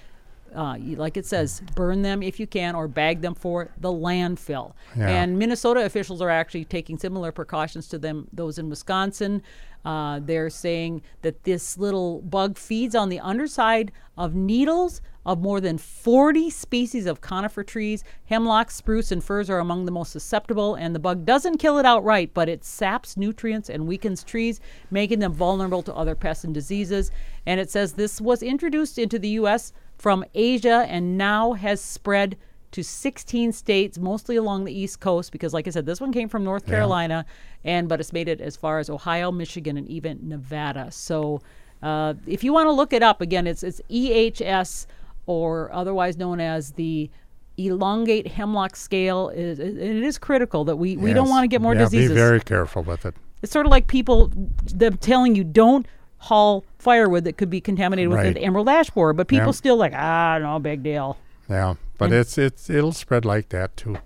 uh, 0.54 0.76
like 0.80 1.16
it 1.16 1.26
says, 1.26 1.62
burn 1.76 2.02
them 2.02 2.22
if 2.22 2.40
you 2.40 2.46
can 2.46 2.74
or 2.74 2.88
bag 2.88 3.20
them 3.20 3.34
for 3.34 3.70
the 3.78 3.88
landfill. 3.92 4.72
Yeah. 4.96 5.08
And 5.08 5.38
Minnesota 5.38 5.84
officials 5.84 6.20
are 6.20 6.30
actually 6.30 6.64
taking 6.64 6.98
similar 6.98 7.30
precautions 7.30 7.86
to 7.88 7.98
them 7.98 8.26
those 8.32 8.58
in 8.58 8.68
Wisconsin. 8.68 9.42
Uh, 9.84 10.20
they're 10.22 10.50
saying 10.50 11.02
that 11.22 11.44
this 11.44 11.78
little 11.78 12.20
bug 12.22 12.58
feeds 12.58 12.94
on 12.94 13.08
the 13.08 13.20
underside 13.20 13.92
of 14.18 14.34
needles 14.34 15.00
of 15.26 15.40
more 15.40 15.60
than 15.60 15.78
40 15.78 16.50
species 16.50 17.06
of 17.06 17.20
conifer 17.20 17.62
trees. 17.62 18.02
Hemlock, 18.24 18.70
spruce, 18.70 19.12
and 19.12 19.22
firs 19.22 19.50
are 19.50 19.58
among 19.58 19.84
the 19.84 19.90
most 19.90 20.12
susceptible, 20.12 20.74
and 20.74 20.94
the 20.94 20.98
bug 20.98 21.24
doesn't 21.24 21.58
kill 21.58 21.78
it 21.78 21.86
outright, 21.86 22.32
but 22.32 22.48
it 22.48 22.64
saps 22.64 23.16
nutrients 23.16 23.68
and 23.68 23.86
weakens 23.86 24.24
trees, 24.24 24.60
making 24.90 25.18
them 25.18 25.32
vulnerable 25.32 25.82
to 25.82 25.94
other 25.94 26.14
pests 26.14 26.44
and 26.44 26.54
diseases. 26.54 27.10
And 27.46 27.60
it 27.60 27.70
says 27.70 27.92
this 27.92 28.20
was 28.20 28.42
introduced 28.42 28.98
into 28.98 29.18
the 29.18 29.28
U.S. 29.30 29.72
from 29.98 30.24
Asia 30.34 30.86
and 30.88 31.18
now 31.18 31.52
has 31.52 31.80
spread 31.80 32.36
to 32.72 32.84
16 32.84 33.52
states, 33.52 33.98
mostly 33.98 34.36
along 34.36 34.64
the 34.64 34.72
East 34.72 35.00
Coast, 35.00 35.32
because, 35.32 35.52
like 35.52 35.66
I 35.66 35.70
said, 35.70 35.86
this 35.86 36.00
one 36.00 36.12
came 36.12 36.28
from 36.28 36.44
North 36.44 36.66
Carolina, 36.66 37.26
and 37.64 37.88
but 37.88 38.00
it's 38.00 38.12
made 38.12 38.28
it 38.28 38.40
as 38.40 38.56
far 38.56 38.78
as 38.78 38.88
Ohio, 38.88 39.32
Michigan, 39.32 39.76
and 39.76 39.88
even 39.88 40.28
Nevada. 40.28 40.90
So, 40.92 41.40
uh, 41.82 42.14
if 42.26 42.44
you 42.44 42.52
want 42.52 42.66
to 42.66 42.72
look 42.72 42.92
it 42.92 43.02
up 43.02 43.20
again, 43.20 43.46
it's 43.46 43.62
it's 43.62 43.80
EHS, 43.90 44.86
or 45.30 45.72
otherwise 45.72 46.16
known 46.18 46.40
as 46.40 46.72
the 46.72 47.08
elongate 47.56 48.26
hemlock 48.26 48.74
scale. 48.74 49.28
Is 49.28 49.60
it 49.60 49.76
it 49.78 50.02
is 50.02 50.18
critical 50.18 50.64
that 50.64 50.76
we, 50.76 50.96
we 50.96 51.12
don't 51.12 51.28
want 51.28 51.44
to 51.44 51.48
get 51.48 51.60
more 51.60 51.74
yeah, 51.74 51.84
diseases. 51.84 52.10
Be 52.10 52.14
very 52.14 52.40
careful 52.40 52.82
with 52.82 53.06
it. 53.06 53.14
It's 53.42 53.52
sort 53.52 53.64
of 53.64 53.70
like 53.70 53.86
people 53.86 54.30
them 54.74 54.96
telling 54.96 55.36
you 55.36 55.44
don't 55.44 55.86
haul 56.18 56.64
firewood 56.78 57.24
that 57.24 57.36
could 57.38 57.48
be 57.48 57.60
contaminated 57.60 58.08
with 58.10 58.18
Right. 58.18 58.36
an 58.36 58.38
emerald 58.38 58.68
ash 58.68 58.90
borer, 58.90 59.12
but 59.12 59.28
people 59.28 59.46
Yeah. 59.46 59.52
still 59.62 59.76
like 59.76 59.92
ah 59.94 60.38
no 60.38 60.58
big 60.58 60.82
deal. 60.82 61.16
Yeah, 61.48 61.74
but 61.96 62.06
And- 62.06 62.14
it's 62.14 62.36
it's 62.36 62.68
it'll 62.68 62.92
spread 62.92 63.24
like 63.24 63.50
that 63.50 63.76
too, 63.76 63.98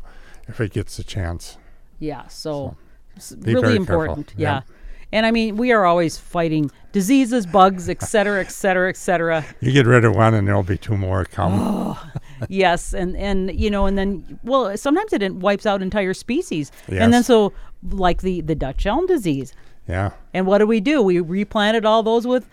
if 0.47 0.61
it 0.61 0.73
gets 0.73 0.99
a 0.99 1.05
chance. 1.05 1.57
Yeah, 1.99 2.27
so, 2.29 2.77
s 3.17 3.33
be 3.35 3.55
really 3.55 3.77
important. 3.77 4.27
careful. 4.29 4.43
Yeah. 4.43 4.55
Yeah. 4.57 4.74
And 5.15 5.25
I 5.25 5.31
mean, 5.31 5.57
we 5.57 5.71
are 5.71 5.85
always 5.87 6.19
fighting 6.19 6.73
diseases, 6.91 7.47
bugs, 7.47 7.89
et 7.89 8.03
cetera, 8.03 8.41
et 8.41 8.51
cetera, 8.51 8.89
et 8.89 8.97
cetera. 8.97 9.45
You 9.61 9.71
get 9.71 9.87
rid 9.87 10.05
of 10.05 10.17
one, 10.17 10.35
and 10.35 10.47
there'll 10.49 10.65
be 10.65 10.77
two 10.77 10.97
more 10.97 11.25
come. 11.25 11.97
yes, 12.49 12.93
and 12.93 13.17
and 13.17 13.55
you 13.59 13.71
know, 13.71 13.87
and 13.87 13.97
then 13.97 14.41
well, 14.43 14.77
sometimes 14.77 15.13
it 15.13 15.35
wipes 15.37 15.67
out 15.67 15.83
entire 15.83 16.15
species, 16.15 16.73
yes. 16.89 17.01
and 17.01 17.13
then 17.15 17.23
so 17.23 17.53
like 17.91 18.23
the 18.23 18.41
the 18.41 18.57
Dutch 18.57 18.87
elm 18.87 19.07
disease. 19.07 19.55
yeah. 19.89 20.11
And 20.35 20.49
what 20.49 20.59
do 20.59 20.67
we 20.67 20.81
do? 20.81 21.01
We 21.01 21.21
replanted 21.21 21.85
all 21.85 22.03
those 22.03 22.27
with 22.27 22.49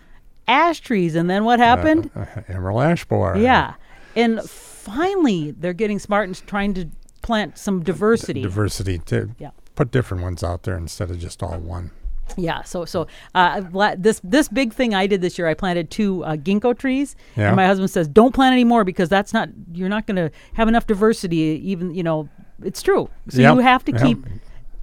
ash 0.47 0.81
trees, 0.81 1.15
and 1.15 1.27
then 1.31 1.43
what 1.43 1.59
happened? 1.59 2.11
Uh, 2.15 2.25
emerald 2.47 2.83
ash 2.83 3.05
borer. 3.05 3.37
yeah, 3.37 3.73
and 4.15 4.39
finally 4.47 5.49
they're 5.49 5.73
getting 5.73 5.97
smart 5.97 6.27
and 6.29 6.47
trying 6.47 6.75
to 6.75 6.89
plant 7.23 7.57
some 7.57 7.81
diversity. 7.83 8.43
Diversity 8.43 8.99
to 9.05 9.31
Yeah. 9.39 9.49
put 9.73 9.89
different 9.89 10.21
ones 10.21 10.43
out 10.43 10.61
there 10.63 10.77
instead 10.77 11.09
of 11.09 11.17
just 11.19 11.41
all 11.41 11.57
one. 11.57 11.89
Yeah, 12.37 12.61
so 12.63 12.85
so 12.85 13.07
uh, 13.35 13.61
this 13.97 14.21
this 14.23 14.47
big 14.47 14.73
thing 14.73 14.93
I 14.95 15.07
did 15.07 15.21
this 15.21 15.37
year, 15.37 15.47
I 15.47 15.53
planted 15.53 15.89
two 15.89 16.23
uh, 16.23 16.35
ginkgo 16.35 16.77
trees, 16.77 17.15
Yeah. 17.35 17.47
and 17.47 17.55
my 17.55 17.65
husband 17.65 17.89
says, 17.89 18.07
"Don't 18.07 18.33
plant 18.33 18.53
any 18.53 18.63
more 18.63 18.83
because 18.83 19.09
that's 19.09 19.33
not 19.33 19.49
you're 19.73 19.89
not 19.89 20.07
going 20.07 20.15
to 20.17 20.31
have 20.53 20.67
enough 20.67 20.87
diversity. 20.87 21.37
Even 21.63 21.93
you 21.93 22.03
know, 22.03 22.29
it's 22.63 22.81
true. 22.81 23.09
So 23.29 23.41
Yep, 23.41 23.55
you 23.55 23.59
have 23.61 23.85
to 23.85 23.91
yep. 23.91 24.01
keep, 24.01 24.25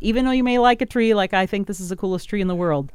even 0.01 0.25
though 0.25 0.31
you 0.33 0.45
may 0.45 0.59
like 0.59 0.81
a 0.83 0.87
tree, 0.87 1.15
like 1.15 1.33
I 1.35 1.47
think 1.47 1.67
this 1.67 1.81
is 1.81 1.89
the 1.89 1.97
coolest 1.97 2.29
tree 2.29 2.41
in 2.41 2.49
the 2.49 2.55
world. 2.55 2.93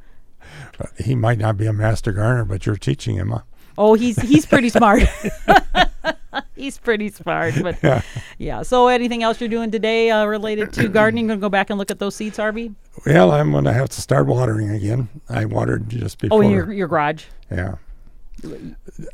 Uh, 0.78 0.86
he 1.02 1.14
might 1.14 1.38
not 1.38 1.56
be 1.56 1.66
a 1.66 1.72
master 1.72 2.12
gardener, 2.12 2.44
but 2.44 2.66
you're 2.66 2.76
teaching 2.76 3.16
him. 3.16 3.30
Huh? 3.30 3.40
Oh, 3.78 3.94
he's 3.94 4.20
he's 4.22 4.46
pretty 4.46 4.68
smart. 4.68 5.02
he's 6.54 6.78
pretty 6.78 7.10
smart, 7.10 7.54
but 7.62 7.76
Yeah. 7.82 8.02
yeah. 8.38 8.62
So 8.62 8.88
anything 8.88 9.22
else 9.22 9.40
you're 9.40 9.48
doing 9.48 9.70
today 9.70 10.10
uh, 10.10 10.24
related 10.26 10.72
to 10.74 10.88
gardening? 10.88 11.26
Gonna 11.28 11.40
go 11.40 11.48
back 11.48 11.70
and 11.70 11.78
look 11.78 11.90
at 11.90 11.98
those 11.98 12.14
seeds, 12.14 12.36
Harvey? 12.36 12.72
Well, 13.06 13.32
I'm 13.32 13.52
going 13.52 13.64
to 13.64 13.72
have 13.72 13.88
to 13.90 14.00
start 14.00 14.26
watering 14.26 14.70
again. 14.70 15.08
I 15.28 15.44
watered 15.44 15.88
just 15.88 16.18
before. 16.18 16.38
Oh, 16.38 16.46
in 16.46 16.50
your 16.50 16.72
your 16.72 16.88
garage. 16.88 17.24
Yeah. 17.50 17.74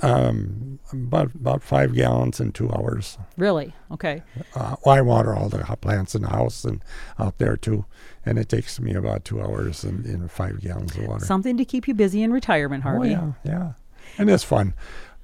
Um, 0.00 0.78
about 0.92 1.34
about 1.34 1.62
five 1.62 1.94
gallons 1.94 2.40
in 2.40 2.52
two 2.52 2.70
hours. 2.72 3.16
Really? 3.36 3.72
Okay. 3.90 4.22
Uh, 4.54 4.76
well, 4.84 4.94
I 4.96 5.00
water 5.00 5.34
all 5.34 5.48
the 5.48 5.58
plants 5.80 6.14
in 6.14 6.22
the 6.22 6.30
house 6.30 6.64
and 6.64 6.82
out 7.18 7.38
there 7.38 7.56
too, 7.56 7.84
and 8.26 8.38
it 8.38 8.48
takes 8.48 8.80
me 8.80 8.94
about 8.94 9.24
two 9.24 9.40
hours 9.40 9.84
in, 9.84 10.04
in 10.04 10.28
five 10.28 10.60
gallons 10.60 10.96
of 10.96 11.06
water. 11.06 11.24
Something 11.24 11.56
to 11.58 11.64
keep 11.64 11.86
you 11.86 11.94
busy 11.94 12.22
in 12.22 12.32
retirement, 12.32 12.82
Harvey. 12.82 13.14
oh 13.14 13.34
yeah, 13.44 13.52
yeah, 13.52 13.72
and 14.18 14.28
it's 14.30 14.44
fun. 14.44 14.74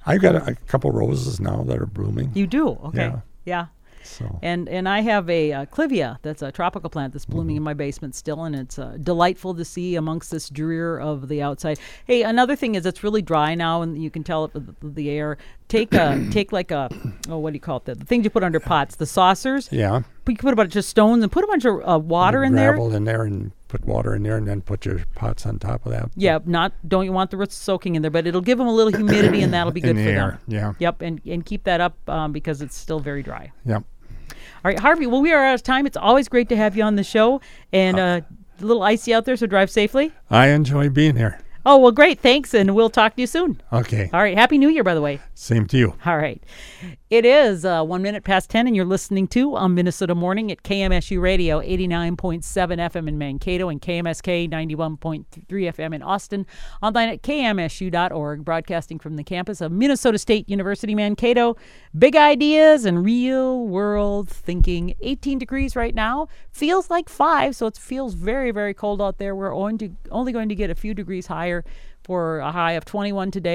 I've 0.05 0.21
got 0.23 0.37
a, 0.37 0.51
a 0.51 0.55
couple 0.67 0.93
roses 0.93 1.41
now 1.41 1.63
that 1.65 1.79
are 1.79 1.87
blooming. 1.87 2.31
You 2.35 2.47
do? 2.47 2.69
Okay. 2.69 2.99
Yeah. 2.99 3.21
Yeah. 3.45 3.67
So 4.07 4.39
And 4.43 4.69
and 4.69 4.89
I 4.89 5.01
have 5.01 5.29
a 5.31 5.53
uh, 5.53 5.67
clivia 5.67 6.19
that's 6.23 6.43
a 6.43 6.53
tropical 6.53 6.91
plant 6.91 7.13
that's 7.13 7.25
blooming 7.25 7.47
Mm-hmm. 7.57 7.57
in 7.59 7.63
my 7.63 7.75
basement 7.75 8.15
still, 8.15 8.45
and 8.45 8.55
it's 8.57 8.79
uh, 8.79 8.97
delightful 9.03 9.55
to 9.55 9.65
see 9.65 9.95
amongst 9.97 10.31
this 10.31 10.49
drear 10.51 10.99
of 10.99 11.29
the 11.29 11.43
outside. 11.43 11.79
Hey, 12.07 12.23
another 12.23 12.57
thing 12.57 12.75
is 12.75 12.85
it's 12.87 13.03
really 13.05 13.23
dry 13.23 13.55
now, 13.55 13.83
and 13.83 14.03
you 14.03 14.11
can 14.11 14.25
tell 14.25 14.45
it 14.47 14.55
with 14.55 14.95
the, 14.95 15.11
air. 15.11 15.39
Take 15.69 15.93
a 15.95 16.27
take 16.31 16.53
like 16.53 16.71
a 16.71 16.89
oh 17.29 17.39
what 17.39 17.53
do 17.53 17.57
you 17.57 17.61
call 17.61 17.79
it? 17.79 17.85
The, 17.85 17.95
the 17.95 18.05
things 18.05 18.25
you 18.25 18.31
put 18.31 18.43
under 18.45 18.61
pots, 18.61 18.97
the 18.97 19.07
saucers. 19.07 19.69
yeah, 19.73 20.03
But 20.25 20.33
you 20.33 20.37
can 20.39 20.47
put 20.49 20.53
a 20.53 20.57
bunch 20.57 20.77
of 20.77 20.85
stones 20.85 21.23
and 21.23 21.31
put 21.33 21.45
a 21.45 21.47
bunch 21.47 21.65
of 21.65 21.75
uh, 21.89 21.99
water 21.99 22.43
in 22.45 22.55
there. 22.55 22.73
gravel 22.73 22.95
in 22.95 23.05
there 23.05 23.23
and 23.23 23.53
put 23.69 23.85
water 23.85 24.15
in 24.15 24.23
there, 24.23 24.37
and 24.37 24.47
then 24.47 24.61
put 24.61 24.85
your 24.87 25.01
pots 25.17 25.45
on 25.45 25.59
top 25.59 25.85
of 25.87 25.93
that. 25.93 26.11
Yeah, 26.17 26.39
not 26.47 26.73
don't 26.87 27.05
you 27.05 27.13
want 27.13 27.31
the 27.33 27.37
roots 27.37 27.55
soaking 27.57 27.97
in 27.97 28.03
there, 28.03 28.11
but 28.13 28.27
it'll 28.27 28.41
give 28.41 28.59
them 28.59 28.69
a 28.69 28.73
little 28.75 28.93
humidity, 28.93 29.43
and 29.43 29.53
that'll 29.53 29.73
be 29.73 29.81
good 29.89 29.91
in 29.91 29.97
the 29.97 30.05
for 30.05 30.11
air. 30.11 30.31
them. 30.31 30.41
Yeah, 30.47 30.73
Yep, 30.79 31.03
and 31.03 31.21
and 31.27 31.45
keep 31.45 31.65
that 31.65 31.81
up 31.81 31.97
um, 32.09 32.33
because 32.33 32.63
it's 32.63 32.77
still 32.77 33.01
very 33.01 33.23
dry. 33.23 33.51
yep. 33.65 33.83
All 34.67 34.71
right, 34.71 34.81
Harvey. 34.81 35.07
Well, 35.07 35.23
we 35.23 35.33
are 35.33 35.45
out 35.45 35.55
of 35.55 35.63
time. 35.63 35.87
It's 35.87 35.97
always 35.97 36.29
great 36.29 36.49
to 36.49 36.57
have 36.57 36.77
you 36.77 36.83
on 36.83 36.97
the 36.97 37.05
show, 37.05 37.41
and 37.73 38.01
uh, 38.01 38.21
a 38.61 38.65
little 38.65 38.83
icy 38.83 39.15
out 39.15 39.25
there, 39.25 39.37
so 39.37 39.47
drive 39.47 39.71
safely. 39.71 40.11
I 40.29 40.49
enjoy 40.49 40.89
being 40.89 41.15
here. 41.15 41.39
Oh 41.69 41.79
well, 41.79 41.91
great. 41.91 42.21
Thanks, 42.21 42.55
and 42.55 42.77
we'll 42.77 42.89
talk 42.89 43.17
to 43.17 43.21
you 43.21 43.27
soon. 43.27 43.61
Okay. 43.73 44.09
All 44.13 44.21
right. 44.21 44.39
Happy 44.39 44.57
New 44.57 44.69
Year, 44.69 44.85
by 44.85 44.95
the 44.95 45.03
way. 45.03 45.19
Same 45.35 45.67
to 45.67 45.77
you. 45.77 45.95
All 46.07 46.17
right. 46.17 46.41
It 47.09 47.25
is 47.25 47.65
uh, 47.65 47.85
one 47.85 48.03
minute 48.03 48.25
past 48.25 48.51
10, 48.51 48.67
and 48.67 48.75
you're 48.75 48.85
listening 48.85 49.29
to 49.29 49.55
on 49.55 49.75
Minnesota 49.75 50.15
Morning 50.15 50.51
at 50.51 50.65
KMSU 50.65 51.21
Radio 51.21 51.61
89.7 51.61 52.43
FM 52.43 53.09
in 53.09 53.17
Mankato 53.17 53.69
and 53.69 53.81
KMSK 53.81 54.51
91.3 54.51 55.25
FM 55.25 55.95
in 55.95 56.03
Austin. 56.03 56.47
Online 56.83 57.11
at 57.11 57.23
kmsu.org, 57.23 58.45
broadcasting 58.45 58.99
from 58.99 59.15
the 59.15 59.23
campus 59.23 59.61
of 59.61 59.71
Minnesota 59.71 60.19
State 60.19 60.49
University, 60.49 60.97
Mankato. 60.97 61.57
Big 61.97 62.17
ideas 62.17 62.85
and 62.85 63.05
real 63.05 63.67
world 63.67 64.29
thinking. 64.29 64.95
18 65.01 65.39
degrees 65.39 65.77
right 65.77 65.95
now. 65.95 66.27
Feels 66.51 66.91
like 66.91 67.09
five, 67.09 67.55
so 67.55 67.67
it 67.67 67.77
feels 67.77 68.15
very, 68.15 68.51
very 68.51 68.75
cold 68.75 69.01
out 69.01 69.19
there. 69.19 69.37
We're 69.37 69.55
only, 69.55 69.79
to, 69.79 69.95
only 70.11 70.33
going 70.33 70.49
to 70.49 70.57
get 70.57 70.71
a 70.71 70.75
few 70.75 70.93
degrees 70.93 71.27
for 72.03 72.39
a 72.39 72.53
high 72.53 72.73
of 72.73 72.85
21 72.85 73.31
today. 73.31 73.55